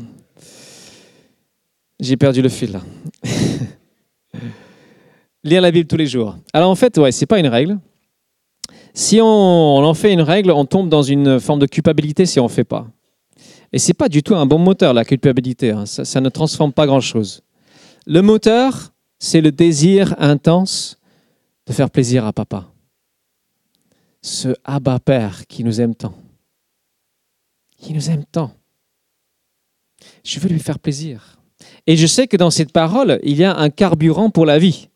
[2.00, 2.82] J'ai perdu le fil là.
[5.44, 6.36] Lire la Bible tous les jours.
[6.52, 7.80] Alors en fait, ouais, c'est pas une règle.
[8.94, 12.46] Si on, en fait une règle, on tombe dans une forme de culpabilité si on
[12.46, 12.88] ne fait pas.
[13.74, 15.72] Et c'est pas du tout un bon moteur, la culpabilité.
[15.72, 15.86] Hein.
[15.86, 17.42] Ça, ne transforme pas grand-chose.
[18.06, 20.98] Le moteur, c'est le désir intense
[21.66, 22.66] de faire plaisir à papa.
[24.22, 26.14] Ce Abba Père qui nous aime tant.
[27.78, 28.52] Qui nous aime tant.
[30.24, 31.38] Je veux lui faire plaisir.
[31.86, 34.90] Et je sais que dans cette parole, il y a un carburant pour la vie.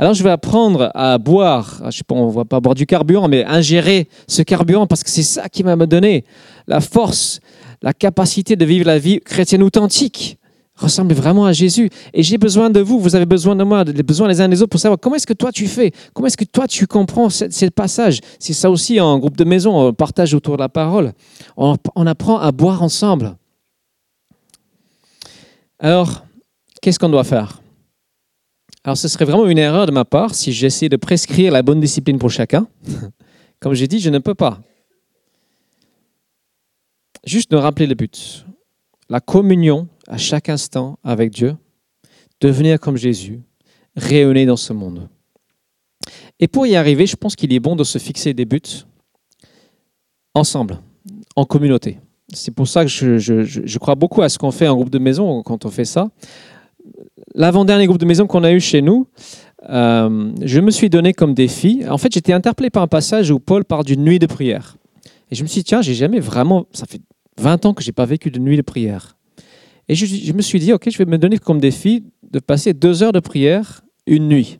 [0.00, 2.86] Alors je vais apprendre à boire, je sais pas, on ne va pas boire du
[2.86, 6.24] carburant, mais ingérer ce carburant parce que c'est ça qui va me donner
[6.66, 7.40] la force,
[7.82, 10.38] la capacité de vivre la vie chrétienne authentique,
[10.80, 11.90] ressemble vraiment à Jésus.
[12.14, 14.62] Et j'ai besoin de vous, vous avez besoin de moi, des besoins les uns des
[14.62, 17.28] autres pour savoir comment est-ce que toi tu fais, comment est-ce que toi tu comprends
[17.30, 18.20] ce, passage.
[18.38, 21.12] C'est ça aussi en groupe de maison, on partage autour de la parole.
[21.56, 23.36] On, on apprend à boire ensemble.
[25.78, 26.24] Alors,
[26.82, 27.60] qu'est-ce qu'on doit faire?
[28.82, 31.80] Alors ce serait vraiment une erreur de ma part si j'essayais de prescrire la bonne
[31.80, 32.66] discipline pour chacun.
[33.60, 34.60] Comme j'ai dit, je ne peux pas.
[37.24, 38.46] Juste de rappeler le but.
[39.08, 41.56] La communion à chaque instant avec Dieu,
[42.40, 43.40] devenir comme Jésus,
[43.96, 45.08] rayonner dans ce monde.
[46.38, 48.84] Et pour y arriver, je pense qu'il est bon de se fixer des buts
[50.34, 50.78] ensemble,
[51.36, 51.98] en communauté.
[52.32, 55.42] C'est pour ça que je, crois beaucoup à ce qu'on fait en groupe de maison
[55.42, 56.08] quand on fait ça
[57.34, 59.06] l'avant-dernier groupe de maison qu'on a eu chez nous,
[59.68, 61.82] euh, je me suis donné comme défi.
[61.88, 64.76] En fait, j'étais interpellé par un passage où Paul parle d'une nuit de prière.
[65.30, 66.66] Et je me suis dit, tiens, j'ai jamais vraiment.
[66.72, 67.00] Ça fait
[67.40, 69.16] 20 ans que j'ai pas vécu de nuit de prière.
[69.88, 73.02] Et je, me suis dit, OK, je vais me donner comme défi de passer deux
[73.02, 74.58] heures de prière une nuit.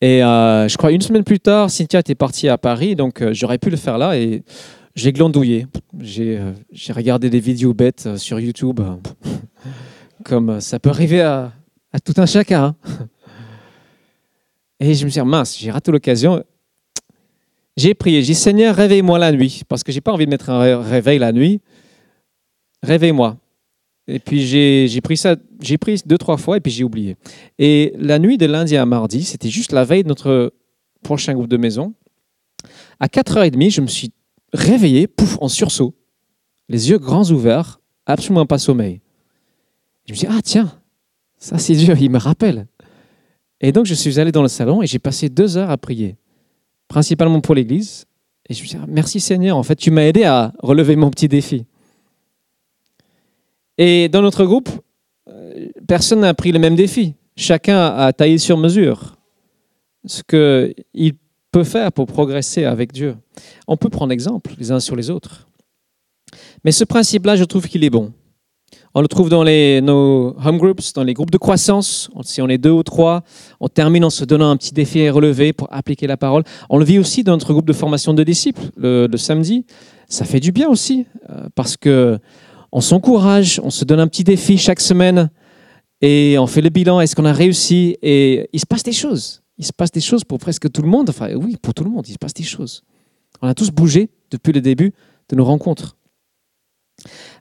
[0.00, 3.34] Et euh, je crois une semaine plus tard, Cynthia était partie à Paris, donc euh,
[3.34, 4.16] j'aurais pu le faire là.
[4.16, 4.42] Et
[4.94, 5.66] j'ai glandouillé.
[6.00, 6.40] J'ai
[6.94, 8.80] regardé des vidéos bêtes sur YouTube
[10.24, 11.52] comme ça peut arriver à,
[12.04, 12.74] tout un chacun.
[14.80, 16.42] Et je me suis dit, mince, j'ai raté l'occasion.
[17.76, 20.50] J'ai prié, j'ai dit, Seigneur, réveille-moi la nuit, parce que j'ai pas envie de mettre
[20.50, 21.60] un réveil la nuit.
[22.82, 23.36] Réveille-moi.
[24.08, 27.16] Et puis j'ai pris ça, j'ai pris deux, trois fois, et puis j'ai oublié.
[27.58, 30.54] Et la nuit de lundi à mardi, c'était juste la veille de notre
[31.02, 31.92] prochain groupe de maison.
[33.00, 34.12] À 4h30, je me suis
[34.52, 35.94] réveillé, pouf, en sursaut,
[36.68, 39.00] les yeux grands ouverts, absolument pas sommeil.
[40.06, 40.80] Je me dis, ah tiens,
[41.36, 42.68] ça c'est Dieu, il me rappelle.
[43.60, 46.16] Et donc je suis allé dans le salon et j'ai passé deux heures à prier,
[46.88, 48.06] principalement pour l'Église.
[48.48, 51.10] Et je me dit, ah, merci Seigneur, en fait tu m'as aidé à relever mon
[51.10, 51.66] petit défi.
[53.78, 54.70] Et dans notre groupe,
[55.28, 57.14] euh, personne n'a pris le même défi.
[57.36, 59.16] Chacun a taillé sur mesure
[60.06, 61.14] ce qu'il
[61.50, 63.16] peut faire pour progresser avec Dieu.
[63.66, 65.48] On peut prendre exemple les uns sur les autres.
[66.64, 68.12] Mais ce principe-là, je trouve qu'il est bon.
[68.98, 72.08] On le trouve dans les, nos home groups, dans les groupes de croissance.
[72.22, 73.24] Si on est deux ou trois,
[73.60, 76.44] on termine en se donnant un petit défi à relever pour appliquer la parole.
[76.70, 79.66] On le vit aussi dans notre groupe de formation de disciples le, samedi.
[80.08, 82.18] Ça fait du bien aussi euh, parce que
[82.72, 85.28] on s'encourage, on se donne un petit défi chaque semaine
[86.00, 86.98] et on fait le bilan.
[87.02, 87.98] Est-ce qu'on a réussi?
[88.00, 89.42] Et il se passe des choses.
[89.58, 91.10] Il se passe des choses pour presque tout le monde.
[91.10, 92.82] Enfin, oui, pour tout le monde, il se passe des choses.
[93.42, 94.94] On a tous bougé depuis le début
[95.28, 95.98] de nos rencontres.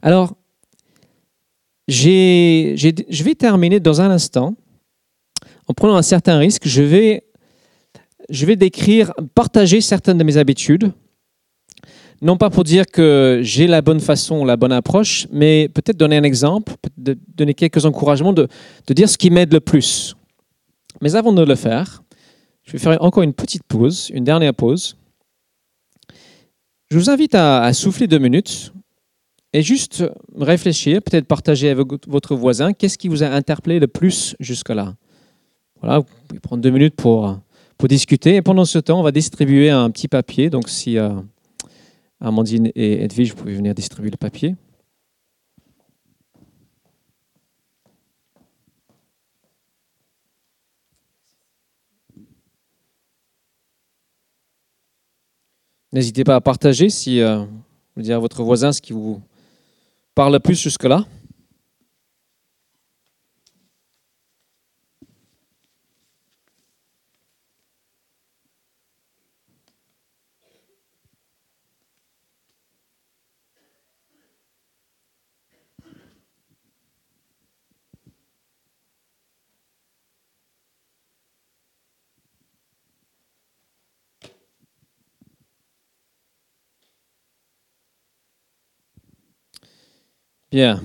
[0.01, 0.35] Alors,
[1.87, 4.55] je vais terminer dans un instant
[5.67, 6.67] en prenant un certain risque.
[6.67, 7.23] Je vais,
[8.29, 10.91] je vais décrire, partager certaines de mes habitudes.
[12.21, 16.17] Non pas pour dire que j'ai la bonne façon, la bonne approche, mais peut-être donner
[16.17, 18.47] un exemple, donner quelques encouragements, de,
[18.89, 20.15] dire ce qui m'aide le plus.
[21.01, 22.03] Mais avant de le faire,
[22.63, 24.97] je vais faire encore une petite pause, une dernière pause.
[26.89, 28.71] Je vous invite à souffler deux minutes
[29.55, 30.03] et juste
[30.37, 34.95] réfléchir, peut-être partager avec votre voisin, qu'est-ce qui vous a interpellé le plus jusque-là?
[35.79, 37.39] Voilà, vous pouvez prendre deux minutes pour,
[37.87, 38.35] discuter.
[38.35, 40.49] Et pendant ce temps, on va distribuer un petit papier.
[40.49, 41.13] Donc si euh,
[42.19, 44.55] Amandine et Edwige, vous pouvez venir distribuer le papier.
[55.93, 57.45] N'hésitez pas à partager si euh,
[57.95, 59.21] vous dire à votre voisin ce qui vous
[60.15, 61.03] parle plus jusque-là.
[90.55, 90.81] Bien.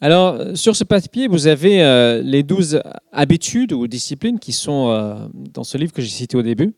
[0.00, 2.80] Alors, sur ce papier, vous avez euh, les douze
[3.12, 6.72] habitudes ou disciplines qui sont euh, dans ce livre que j'ai cité au début.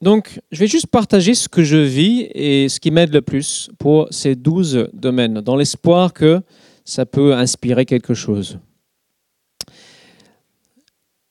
[0.00, 3.68] Donc, je vais juste partager ce que je vis et ce qui m'aide le plus
[3.78, 6.40] pour ces douze domaines, dans l'espoir que
[6.86, 8.58] ça peut inspirer quelque chose.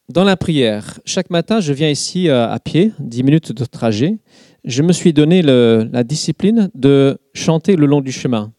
[0.10, 4.20] Dans la prière, chaque matin, je viens ici euh, à pied, 10 minutes de trajet.
[4.66, 8.54] Je me suis donné la discipline de chanter le long du chemin.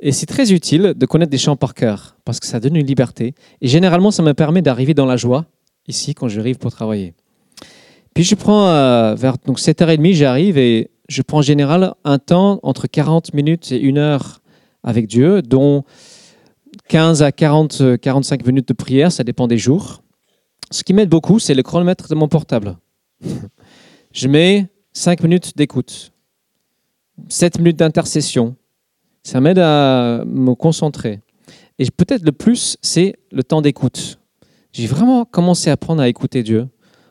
[0.00, 2.86] Et c'est très utile de connaître des chants par cœur, parce que ça donne une
[2.86, 3.34] liberté.
[3.60, 5.46] Et généralement, ça me permet d'arriver dans la joie,
[5.88, 7.14] ici, quand j'arrive pour travailler.
[8.12, 12.60] Puis je prends, euh, vers donc 7h30, j'arrive et je prends en général un temps
[12.62, 14.40] entre 40 minutes et une heure
[14.82, 15.84] avec Dieu, dont
[16.88, 20.02] 15 à 40, euh, 45 minutes de prière, ça dépend des jours.
[20.70, 22.76] Ce qui m'aide beaucoup, c'est le chronomètre de mon portable.
[24.12, 26.10] Je mets 5 minutes d'écoute,
[27.28, 28.56] 7 minutes d'intercession.
[29.22, 31.20] Ça m'aide à me concentrer.
[31.78, 34.18] Et peut-être le plus, c'est le temps d'écoute.
[34.72, 36.66] J'ai vraiment commencé à apprendre à écouter Dieu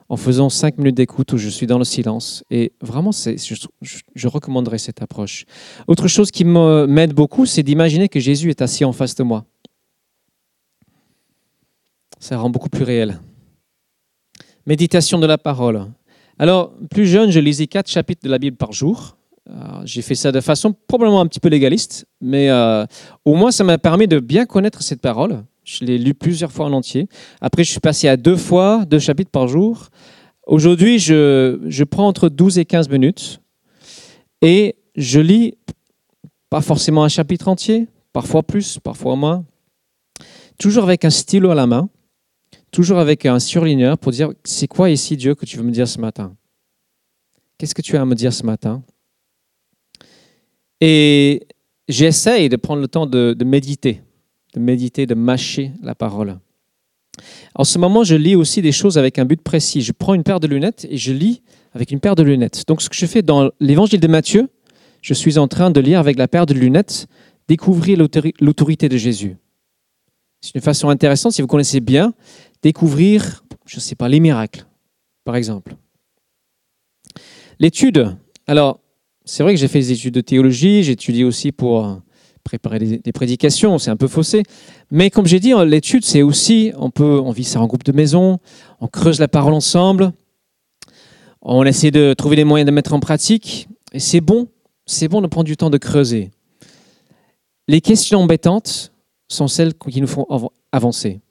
[0.10, 2.43] en faisant 5 minutes d'écoute où je suis dans le silence.
[2.50, 3.56] Et vraiment, je,
[4.15, 5.45] je- recommanderais cette approche.
[5.88, 9.45] Autre chose qui m'aide beaucoup, c'est d'imaginer que Jésus est assis en face de moi.
[12.19, 13.19] Ça rend beaucoup plus réel.
[14.65, 15.86] Méditation de la parole.
[16.38, 19.15] Alors, plus jeune, je lisais quatre chapitres de la Bible par jour.
[19.50, 19.54] Euh,
[19.86, 22.86] J'ai fait ça de façon probablement un petit peu légaliste, mais euh,
[23.24, 25.43] au moins ça m'a permis de bien connaître cette parole.
[25.63, 27.08] Je l'ai lu plusieurs fois en entier.
[27.41, 29.89] Après, je suis passé à deux fois, deux chapitres par jour.
[30.45, 33.39] Aujourd'hui, je, je prends entre 12 et 15 minutes
[34.41, 35.56] et je lis
[36.50, 39.45] pas forcément un chapitre entier, parfois plus, parfois moins.
[40.60, 41.89] Toujours avec un stylo à la main,
[42.76, 45.88] toujours avec un surligneur pour dire c'est quoi ici Dieu que tu veux me dire
[45.88, 46.36] ce matin?
[47.58, 48.84] Qu'est-ce que tu as à me dire ce matin?
[50.82, 51.48] Et
[51.88, 54.02] j'essaye de prendre le temps de, de méditer,
[54.54, 56.38] de méditer, de mâcher la parole.
[57.56, 59.82] En ce moment, je lis aussi des choses avec un but précis.
[59.82, 62.66] Je prends une paire de lunettes et je lis avec une paire de lunettes.
[62.68, 64.50] Donc, ce que je fais dans l'évangile de Matthieu,
[65.02, 67.08] je suis en train de lire avec la paire de lunettes,
[67.48, 69.38] découvrir l'autori- l'autorité de Jésus.
[70.46, 72.14] C'est une façon intéressante, si vous connaissez bien,
[72.62, 74.68] découvrir, je ne sais pas, les miracles,
[75.24, 75.76] par exemple.
[77.58, 78.16] L'étude.
[78.46, 78.80] Alors,
[79.24, 81.96] c'est vrai que j'ai fait des études de théologie, j'ai étudié aussi pour euh,
[82.44, 84.44] préparer des, des prédications, c'est un peu faussé.
[84.92, 87.84] Mais comme j'ai dit, euh, l'étude, c'est aussi, on peut, on vit ça en groupe
[87.84, 88.38] de maison,
[88.80, 90.12] on creuse la parole ensemble,
[91.42, 94.48] on essaie de trouver les moyens de mettre en pratique, et c'est bon,
[94.86, 96.30] c'est bon de prendre du temps de creuser.
[97.68, 98.92] Les questions embêtantes
[99.28, 101.22] sont celles qui nous font av- avancer.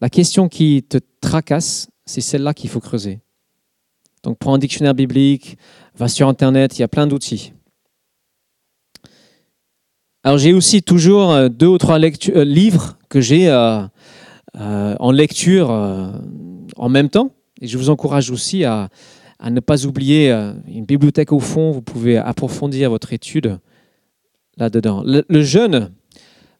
[0.00, 3.20] La question qui te tracasse, c'est celle-là qu'il faut creuser.
[4.22, 5.56] Donc prends un dictionnaire biblique,
[5.94, 7.52] va sur Internet, il y a plein d'outils.
[10.24, 13.86] Alors j'ai aussi toujours euh, deux ou trois euh, livres que j'ai euh,
[14.54, 17.30] en lecture en même temps.
[17.60, 18.90] Et je vous encourage aussi à,
[19.48, 20.30] ne pas oublier
[20.66, 21.70] une bibliothèque au fond.
[21.70, 23.58] Vous pouvez approfondir votre étude
[24.56, 25.02] là-dedans.
[25.04, 25.92] Le, le jeûne,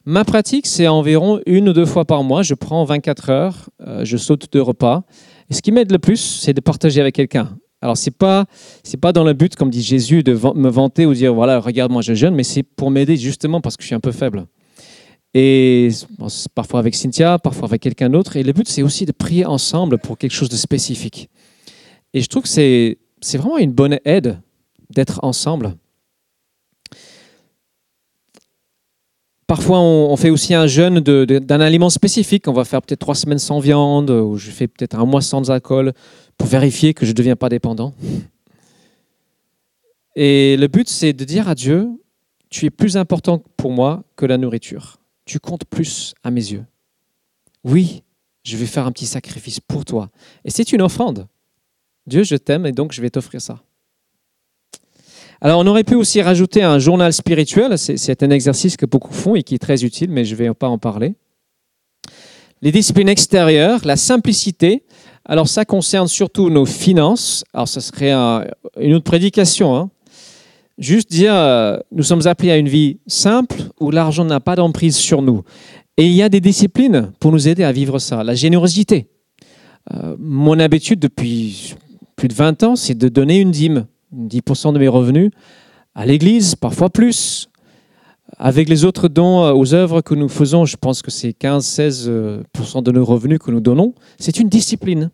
[0.07, 2.41] ma pratique, c'est environ une ou deux fois par mois.
[2.41, 5.03] Je prends 24 heures, euh, je saute deux repas.
[5.49, 7.57] Et ce qui m'aide le plus, c'est de partager avec quelqu'un.
[7.81, 8.45] Alors, ce n'est pas,
[9.01, 12.01] pas dans le but, comme dit Jésus, de me vanter ou dire, voilà, regarde, moi
[12.01, 14.47] je jeûne, mais c'est pour m'aider justement parce que je suis un peu faible.
[15.33, 15.89] Et
[16.55, 18.37] parfois avec Cynthia, parfois avec quelqu'un d'autre.
[18.37, 21.29] Et le but, c'est aussi de prier ensemble pour quelque chose de spécifique.
[22.13, 22.97] Et je trouve que c'est
[23.37, 24.39] vraiment une bonne aide
[24.89, 25.75] d'être ensemble.
[29.47, 32.49] Parfois, on, fait aussi un jeûne d'un aliment spécifique.
[32.49, 35.49] On va faire peut-être trois semaines sans viande, ou je fais peut-être un mois sans
[35.49, 35.93] alcool
[36.37, 37.93] pour vérifier que je ne deviens pas dépendant.
[40.17, 41.87] Et le but, c'est de dire à Dieu,
[42.49, 44.99] tu es plus important pour moi que la nourriture.
[45.23, 46.65] Tu comptes plus à mes yeux.
[47.63, 48.03] Oui,
[48.43, 50.09] je vais faire un petit sacrifice pour toi.
[50.43, 51.27] Et c'est une offrande.
[52.05, 53.61] Dieu, je t'aime et donc je vais t'offrir ça.
[55.41, 57.77] Alors, on aurait pu aussi rajouter un journal spirituel.
[57.77, 60.53] C'est un exercice que beaucoup font et qui est très utile, mais je ne vais
[60.53, 61.13] pas en parler.
[62.61, 64.83] Les disciplines extérieures, la simplicité.
[65.25, 67.43] Alors, ça concerne surtout nos finances.
[67.53, 68.45] Alors, ça serait un-
[68.79, 69.75] une autre prédication.
[69.75, 69.89] hein.
[70.79, 74.95] Juste dire, euh, nous sommes appelés à une vie simple où l'argent n'a pas d'emprise
[74.95, 75.43] sur nous.
[75.97, 78.23] Et il y a des disciplines pour nous aider à vivre ça.
[78.23, 79.07] La générosité.
[79.93, 81.75] Euh, mon habitude depuis
[82.15, 85.31] plus de 20 ans, c'est de donner une dîme, 10% de mes revenus,
[85.95, 87.49] à l'église, parfois plus.
[88.37, 92.83] Avec les autres dons euh, aux œuvres que nous faisons, je pense que c'est 15-16%
[92.83, 93.93] de nos revenus que nous donnons.
[94.19, 95.11] C'est une discipline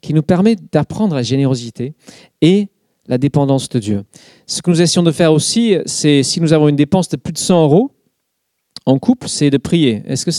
[0.00, 1.94] qui nous permet d'apprendre la générosité
[2.40, 2.68] et
[3.06, 4.04] la dépendance de Dieu.
[4.46, 7.32] Ce que nous essayons de faire aussi, c'est si nous avons une dépense de plus
[7.32, 7.92] de 100 euros
[8.86, 10.02] en couple, c'est de prier.
[10.06, 10.30] Est-ce que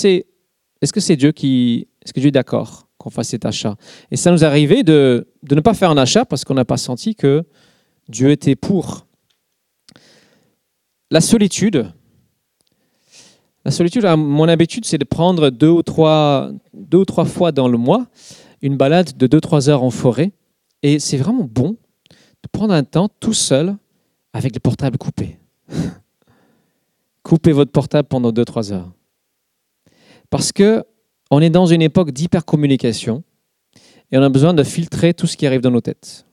[1.00, 3.76] c'est Dieu qui est-ce que Dieu est d'accord qu'on fasse cet achat?
[4.12, 6.78] Et ça nous est arrivé de ne pas faire un achat parce qu'on n'a pas
[6.78, 7.44] senti que
[8.10, 9.06] Dieu était pour.
[11.12, 11.92] La solitude.
[13.64, 16.52] La solitude, mon habitude, c'est de prendre deux ou, trois,
[17.26, 18.08] fois dans le mois
[18.62, 20.32] une balade de 2-3 heures en forêt.
[20.82, 21.78] Et c'est vraiment bon
[22.44, 23.76] de prendre un temps tout seul
[24.34, 25.38] avec le portable coupé.
[27.24, 28.92] Coupez votre portable pendant 2-3 heures.
[30.30, 30.84] Parce que
[31.32, 33.24] on est dans une époque d'hypercommunication
[34.12, 36.26] et on a besoin de filtrer tout ce qui arrive dans nos têtes.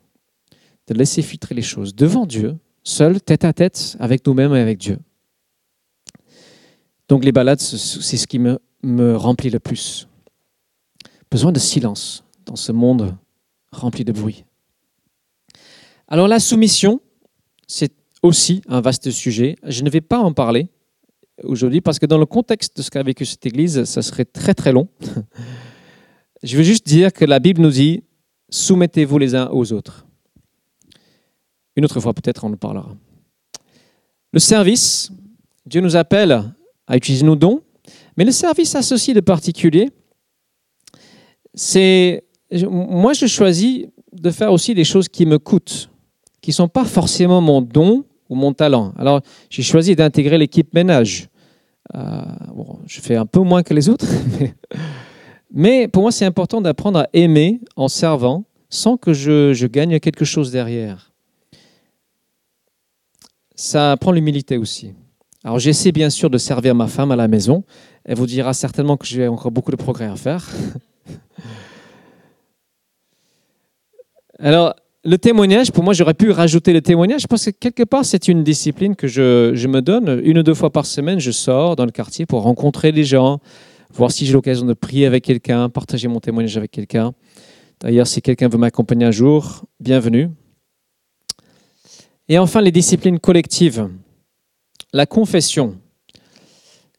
[0.89, 4.79] De laisser filtrer les choses devant Dieu, seul, tête à tête, avec nous-mêmes et avec
[4.79, 4.99] Dieu.
[7.09, 10.09] Donc les balades, c'est ce qui me, me remplit le plus.
[11.31, 13.17] Besoin de silence dans ce monde
[13.73, 14.45] rempli de bruit.
[16.09, 17.01] Alors la soumission,
[17.67, 19.57] c'est aussi un vaste sujet.
[19.65, 20.69] Je ne vais pas en parler
[21.43, 24.55] aujourd'hui parce que dans le contexte de ce qu'a vécu cette Église, ça serait très
[24.55, 24.89] très long.
[26.43, 28.05] Je veux juste dire que la Bible nous dit
[28.51, 30.06] soumettez-vous les uns aux autres.
[31.77, 32.97] Une autre fois peut-être on en parlera.
[34.33, 35.13] Le service,
[35.67, 36.53] Dieu nous appelle
[36.87, 37.63] à utiliser nos dons,
[38.17, 39.91] mais le service associé de particulier,
[41.55, 45.91] c'est moi je choisis de faire aussi des choses qui me coûtent,
[46.41, 48.93] qui ne sont pas forcément mon don ou mon talent.
[48.99, 49.21] Alors,
[49.51, 51.29] j'ai choisi d'intégrer l'équipe ménage.
[51.95, 52.21] Euh,
[52.87, 54.07] je fais un peu moins que les autres,
[55.53, 60.01] mais, pour moi, c'est important d'apprendre à aimer en servant sans que je, je gagne
[60.01, 61.13] quelque chose derrière.
[63.57, 64.93] Ça apprend l'humilité aussi.
[65.43, 67.65] Alors, j'essaie bien sûr de servir ma femme à la maison.
[68.05, 70.47] Elle vous dira certainement que j'ai encore beaucoup de progrès à faire.
[74.39, 78.29] Alors, le témoignage, pour moi, j'aurais pu rajouter le témoignage parce que quelque part, c'est
[78.29, 80.21] une discipline que je, me donne.
[80.25, 83.39] Une ou deux fois par semaine, je sors dans le quartier pour rencontrer les gens,
[83.95, 87.13] voir si j'ai l'occasion de prier avec quelqu'un, partager mon témoignage avec quelqu'un.
[87.81, 90.29] D'ailleurs, si quelqu'un veut m'accompagner un jour, bienvenue.
[92.29, 93.89] Et enfin, les disciplines collectives.
[94.93, 95.79] La confession.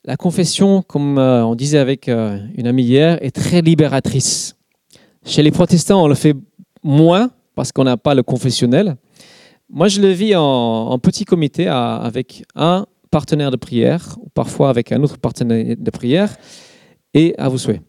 [0.05, 4.55] La confession, comme euh, on disait avec euh, une amie hier, est très libératrice.
[5.25, 6.33] Chez les protestants, on le fait
[6.81, 8.95] moins parce qu'on n'a pas le confessionnel.
[9.69, 14.93] Moi, je le vis en, petit comité avec un partenaire de prière, ou parfois avec
[14.93, 16.37] un autre partenaire de prière,
[17.13, 17.81] et à vous souhaiter.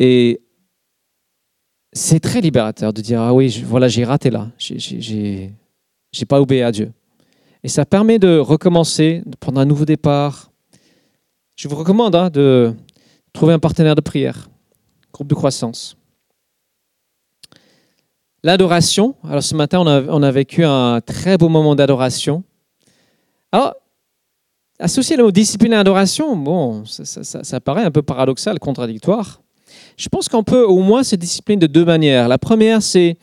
[0.00, 0.40] Et
[1.92, 4.50] c'est très libérateur de dire ah oui, voilà, j'ai raté là,
[6.24, 6.92] pas obéi à Dieu.
[7.64, 10.50] Et ça permet de recommencer, de prendre un nouveau départ.
[11.56, 12.74] Je vous recommande hein, de
[13.32, 14.48] trouver un partenaire de prière,
[15.12, 15.96] groupe de croissance.
[18.42, 19.14] L'adoration.
[19.26, 22.44] Alors ce matin, on a, vécu un très beau moment d'adoration.
[23.50, 23.74] Alors,
[24.78, 29.40] associer le mot discipline à adoration, bon, ça, paraît un peu paradoxal, contradictoire.
[29.96, 32.28] Je pense qu'on peut au moins se discipliner de deux manières.
[32.28, 33.16] La première, c'est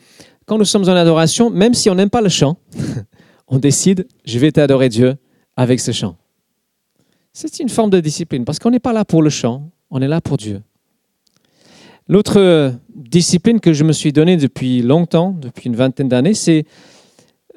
[0.46, 2.56] quand nous sommes en adoration, même si on n'aime pas le chant,
[3.48, 5.16] on décide, je vais t'adorer Dieu
[5.56, 6.16] avec ce chant.
[7.32, 10.08] C'est une forme de discipline, parce qu'on n'est pas là pour le chant, on est
[10.08, 10.62] là pour Dieu.
[12.08, 16.66] L'autre discipline que je me suis donnée depuis longtemps, depuis une vingtaine d'années, c'est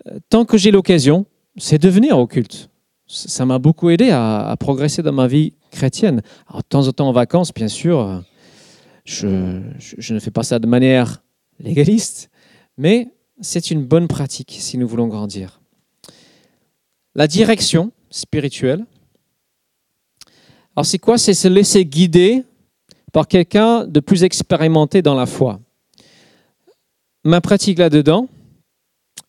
[0.08, 1.26] euh, tant que j'ai l'occasion,
[1.58, 2.70] c'est de venir au culte.
[3.08, 6.22] Ça m'a beaucoup aidé à, progresser dans ma vie chrétienne.
[6.48, 8.24] Alors, de temps en temps en vacances, bien sûr,
[9.04, 11.22] je, je ne fais pas ça de manière
[11.60, 12.30] légaliste,
[12.78, 13.10] mais
[13.42, 15.62] c'est une bonne pratique si nous voulons grandir.
[17.16, 18.86] La direction spirituelle.
[20.76, 21.18] Alors c'est quoi?
[21.18, 22.44] C'est se laisser guider
[23.14, 25.60] par quelqu'un de plus expérimenté dans la foi.
[27.24, 28.28] Ma pratique là-dedans,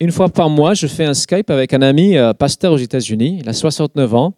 [0.01, 3.39] une fois par mois, je fais un Skype avec un ami euh, pasteur aux États-Unis.
[3.41, 4.35] Il a 69 ans,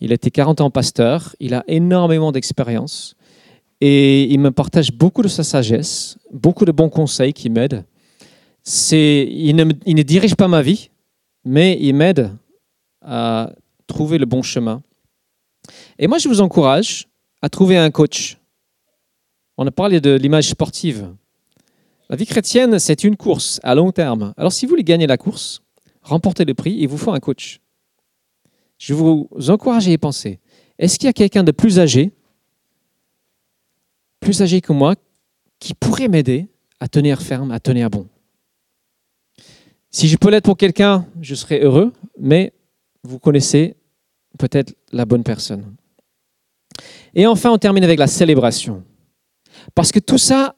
[0.00, 3.16] il été 40 ans pasteur, il a énormément d'expérience
[3.80, 7.84] et il me partage beaucoup de sa sagesse, beaucoup de bons conseils qui m'aident.
[8.66, 10.90] Il, ne, il ne dirige pas ma vie,
[11.44, 12.32] mais il m'aide
[13.02, 13.52] à
[13.86, 14.82] trouver le bon chemin.
[15.98, 17.08] Et moi, je vous encourage
[17.42, 18.38] à trouver un coach
[19.58, 21.14] on a parlé de l'image sportive.
[22.08, 24.34] La vie chrétienne, c'est une course à long terme.
[24.36, 25.62] Alors si vous voulez gagner la course,
[26.02, 27.60] remporter le prix, il vous faut un coach.
[28.78, 30.40] Je vous encourage à y penser.
[30.78, 32.12] Est-ce qu'il y a quelqu'un de plus âgé,
[34.20, 34.94] plus âgé que moi,
[35.58, 36.48] qui pourrait m'aider
[36.78, 38.06] à tenir ferme, à tenir bon?
[39.96, 41.90] Si je peux l'être pour quelqu'un, je serai heureux,
[42.20, 42.52] mais
[43.02, 43.76] vous connaissez
[44.38, 45.74] peut-être la bonne personne.
[47.14, 48.84] Et enfin, on termine avec la célébration.
[49.74, 50.54] Parce que tout ça,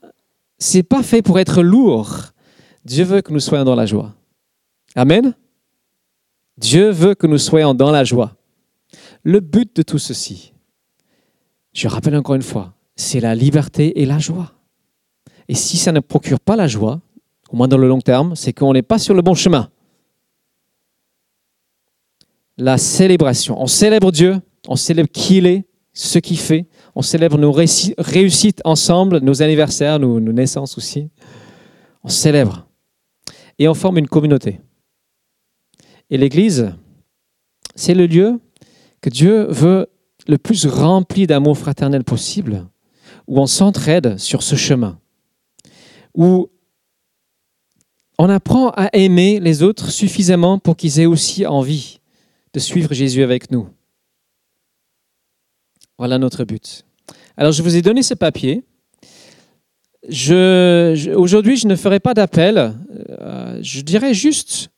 [0.58, 2.32] c'est pas fait pour être lourd.
[2.84, 4.12] Dieu veut que nous soyons dans la joie.
[4.96, 5.36] Amen.
[6.56, 8.34] Dieu veut que nous soyons dans la joie.
[9.22, 10.52] Le but de tout ceci,
[11.72, 14.52] je rappelle encore une fois, c'est la liberté et la joie.
[15.46, 17.00] Et si ça ne procure pas la joie,
[17.48, 19.70] au moins dans le long terme, c'est qu'on n'est pas sur le bon chemin.
[22.56, 23.60] La célébration.
[23.60, 28.60] On célèbre Dieu, on célèbre qui il est, ce qu'il fait, on célèbre nos réussites
[28.64, 31.10] ensemble, nos anniversaires, nos, naissances aussi.
[32.04, 32.68] On célèbre.
[33.58, 34.60] Et on forme une communauté.
[36.10, 36.72] Et l'Église,
[37.74, 38.40] c'est le lieu
[39.00, 39.88] que Dieu veut
[40.26, 42.68] le plus rempli d'amour fraternel possible,
[43.26, 45.00] où on s'entraide sur ce chemin,
[46.14, 46.50] où
[48.18, 52.00] on apprend à aimer les autres suffisamment pour qu'ils aient aussi envie
[52.52, 53.68] de suivre Jésus avec nous.
[55.98, 56.84] Voilà notre but.
[57.36, 58.64] Alors je vous ai donné ce papier.
[60.04, 62.74] Aujourd'hui, je ne ferai pas d'appel.
[63.20, 64.70] Euh, je dirais juste,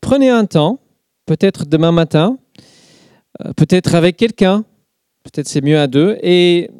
[0.00, 0.80] prenez un temps,
[1.26, 2.38] peut-être demain matin,
[3.44, 4.64] euh, peut-être avec quelqu'un,
[5.24, 6.70] peut-être c'est mieux à deux, et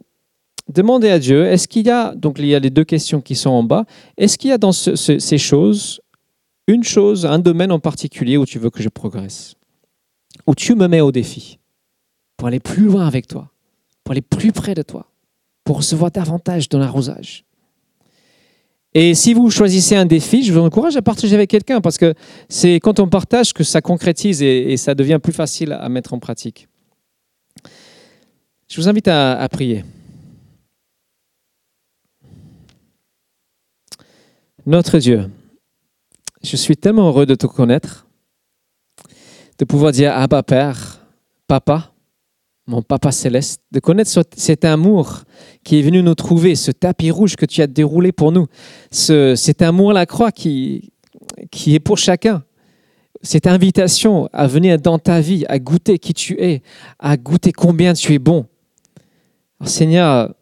[0.68, 3.34] demandez à Dieu, est-ce qu'il y a, donc il y a les deux questions qui
[3.34, 3.84] sont en bas,
[4.16, 6.00] est-ce qu'il y a dans ces choses
[6.68, 9.56] une chose, un domaine en particulier où tu veux que je progresse,
[10.46, 11.58] où tu me mets au défi,
[12.36, 13.50] pour aller plus loin avec toi,
[14.04, 15.10] pour aller plus près de toi,
[15.64, 17.44] pour recevoir davantage dans l'arrosage.
[18.94, 22.14] Et si vous choisissez un défi, je vous encourage à partager avec quelqu'un parce que
[22.48, 26.18] c'est quand on partage que ça concrétise et, ça devient plus facile à mettre en
[26.18, 26.68] pratique.
[28.68, 29.84] Je vous invite à, à prier.
[34.66, 35.30] Notre Dieu,
[36.42, 38.06] je suis tellement heureux de te connaître,
[39.58, 41.06] de pouvoir dire Abba Père,
[41.46, 41.92] Papa,
[42.66, 45.22] mon Papa céleste, de connaître cet amour
[45.64, 48.46] qui est venu nous trouver, ce tapis rouge que tu as déroulé pour nous,
[48.90, 50.92] ce, cet amour à la croix qui
[51.66, 52.44] est pour chacun,
[53.22, 56.62] cette invitation à venir dans ta vie, à goûter qui tu es,
[56.98, 58.46] à goûter combien tu es bon.
[59.64, 60.34] Seigneur,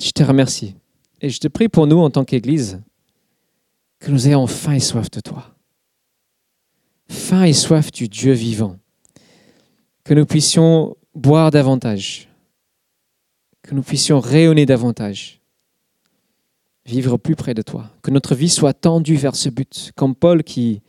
[0.00, 0.74] je te remercie
[1.20, 2.82] et je te prie pour nous en tant qu'Église
[4.02, 5.54] que nous ayons faim et soif de toi.
[7.08, 8.76] Faim et soif du Dieu vivant.
[10.02, 12.28] Que nous puissions boire davantage,
[13.62, 15.40] que nous puissions rayonner davantage,
[16.84, 20.42] vivre plus près de toi, que notre vie soit tendue vers ce but, comme Paul
[20.42, 20.82] qui,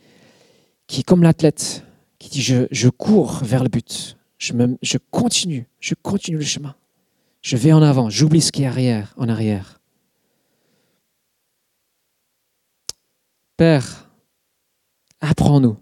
[0.88, 1.84] qui comme l'athlète,
[2.18, 4.52] qui dit je, cours vers le but, je,
[4.82, 6.74] je continue, je continue le chemin,
[7.42, 9.80] je vais en avant, j'oublie ce qui est arrière, en arrière.
[13.56, 14.08] Père,
[15.20, 15.76] apprends-nous.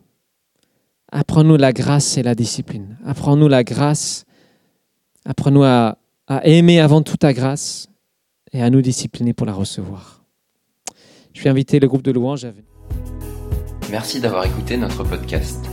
[1.10, 2.98] Apprends-nous la grâce et la discipline.
[3.04, 4.24] Apprends-nous la grâce
[5.24, 5.96] Apprends-nous à,
[6.44, 7.88] aimer avant tout ta grâce
[8.52, 10.24] et à nous discipliner pour la recevoir.
[11.32, 12.52] Je vais inviter le groupe de louanges à.
[13.90, 15.64] Merci d'avoir écouté notre podcast.